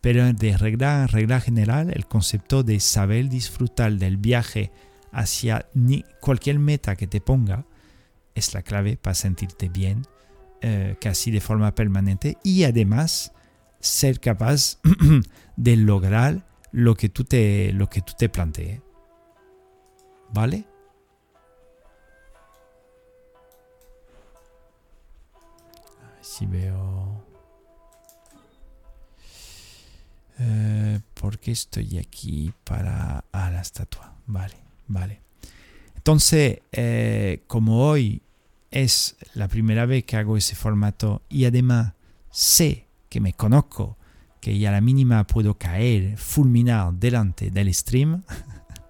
[0.00, 4.72] Pero de regla, regla general, el concepto de saber disfrutar del viaje
[5.12, 7.64] hacia ni cualquier meta que te ponga
[8.34, 10.06] es la clave para sentirte bien,
[10.60, 13.32] eh, casi de forma permanente y además
[13.80, 14.78] ser capaz
[15.56, 18.80] de lograr lo que tú te, lo que tú te plantees.
[20.32, 20.64] ¿Vale?
[26.02, 27.24] A ver si veo...
[30.38, 33.24] Eh, ¿Por qué estoy aquí para...
[33.32, 34.14] a la estatua.
[34.26, 35.20] Vale, vale.
[35.96, 38.22] Entonces, eh, como hoy
[38.70, 41.94] es la primera vez que hago ese formato y además
[42.30, 43.96] sé que me conozco,
[44.40, 48.22] que ya a la mínima puedo caer, fulminar delante del stream,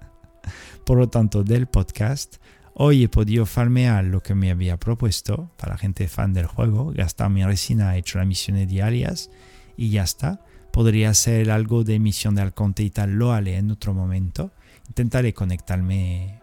[0.87, 2.37] por lo tanto del podcast,
[2.75, 7.31] hoy he podido farmear lo que me había propuesto para gente fan del juego, gastar
[7.31, 9.31] mi resina, he hecho las misiones diarias
[9.77, 10.45] y ya está.
[10.73, 14.53] Podría hacer algo de misión de Alconte y tal, lo haré en otro momento.
[14.91, 16.43] Intentaré conectarme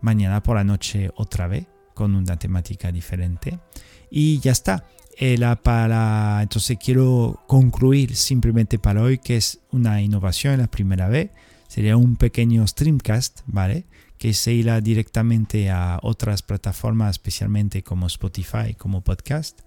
[0.00, 3.60] mañana por la noche otra vez con una temática diferente.
[4.10, 4.88] Y ya está.
[5.16, 11.30] Eh, para, entonces quiero concluir simplemente para hoy que es una innovación la primera vez.
[11.68, 13.86] Sería un pequeño streamcast, ¿vale?
[14.18, 19.60] Que se irá directamente a otras plataformas, especialmente como Spotify, como podcast.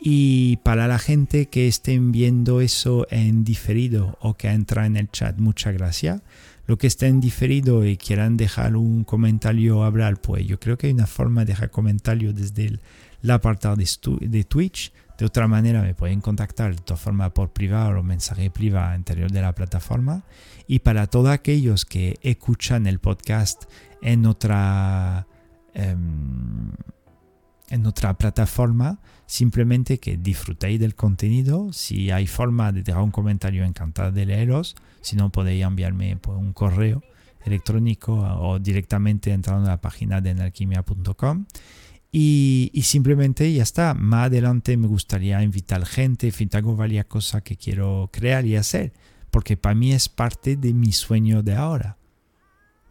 [0.00, 5.10] Y para la gente que estén viendo eso en diferido o que entra en el
[5.10, 6.22] chat, muchas gracias.
[6.68, 10.88] Lo que esté en diferido y quieran dejar un comentario hablar, pues yo creo que
[10.88, 12.80] hay una forma de dejar comentario desde el
[13.22, 14.92] la apartado de, Twitch.
[15.16, 19.30] De otra manera me pueden contactar de todas formas por privado o mensaje privado interior
[19.32, 20.24] de la plataforma.
[20.66, 23.64] Y para todos aquellos que escuchan el podcast
[24.02, 25.26] en otra,
[25.72, 26.70] em,
[27.70, 31.70] en otra plataforma, simplemente que disfrutéis del contenido.
[31.72, 34.74] Si hay forma de dejar un comentario, encantado de leeros.
[35.02, 37.02] Si no, podéis enviarme pues, un correo
[37.44, 41.44] electrónico o directamente entrando a la página de enalquimia.com.
[42.10, 43.92] Y, simplemente ya está.
[43.92, 48.94] Más adelante me gustaría invitar gente, en fin, varias cosas que quiero crear y hacer,
[49.30, 51.98] porque para mí es parte de mi sueño de ahora.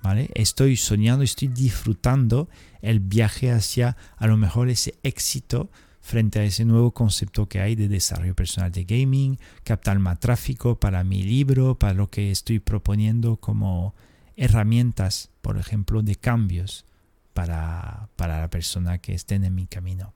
[0.04, 0.30] ¿Vale?
[0.36, 2.48] Estoy soñando, estoy disfrutando
[2.82, 5.72] el viaje hacia a lo mejor ese éxito
[6.08, 10.80] frente a ese nuevo concepto que hay de desarrollo personal de gaming, captar más tráfico
[10.80, 13.94] para mi libro, para lo que estoy proponiendo como
[14.38, 16.86] herramientas, por ejemplo, de cambios
[17.34, 20.14] para, la persona que estén en mi camino.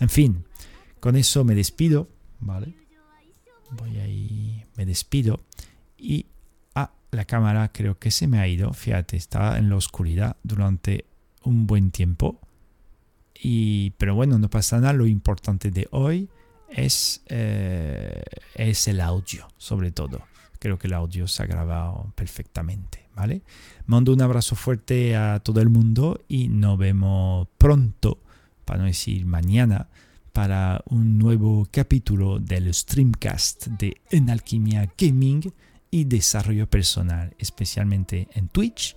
[0.00, 0.46] En fin,
[0.98, 2.08] con eso me despido,
[2.40, 2.74] ¿vale?
[3.72, 5.44] Voy ahí, me despido
[5.98, 6.24] y
[6.74, 11.04] ah, la cámara creo que se me ha ido, fíjate, estaba en la oscuridad durante
[11.42, 12.40] un buen tiempo.
[13.46, 16.30] Y, pero bueno, no pasa nada, lo importante de hoy
[16.70, 18.22] es, eh,
[18.54, 20.22] es el audio, sobre todo.
[20.58, 23.04] Creo que el audio se ha grabado perfectamente.
[23.14, 23.42] ¿vale?
[23.84, 28.18] Mando un abrazo fuerte a todo el mundo y nos vemos pronto,
[28.64, 29.88] para no decir mañana,
[30.32, 35.52] para un nuevo capítulo del streamcast de En Alquimia Gaming
[35.90, 38.96] y Desarrollo Personal, especialmente en Twitch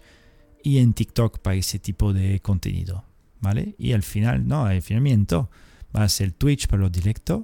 [0.63, 3.03] y en TikTok para ese tipo de contenido,
[3.39, 3.75] ¿vale?
[3.77, 5.37] Y al final, no, al final
[5.95, 7.43] va a ser Twitch para los directos,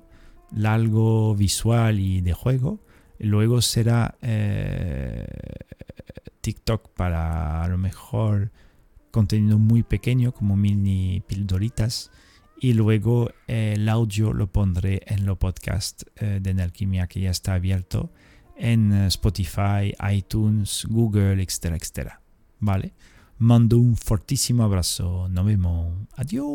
[0.52, 2.84] largo visual y de juego,
[3.20, 5.26] luego será eh,
[6.42, 8.52] TikTok para a lo mejor
[9.12, 12.12] contenido muy pequeño como mini pildoritas
[12.60, 17.30] y luego eh, el audio lo pondré en lo podcast eh, de Nelquimia que ya
[17.30, 18.12] está abierto
[18.56, 22.22] en eh, Spotify, iTunes, Google, etcétera, etcétera.
[22.60, 22.94] ¿Vale?
[23.38, 25.28] Mando un fortísimo abrazo.
[25.30, 25.94] Nos vemos.
[26.16, 26.50] Adiós.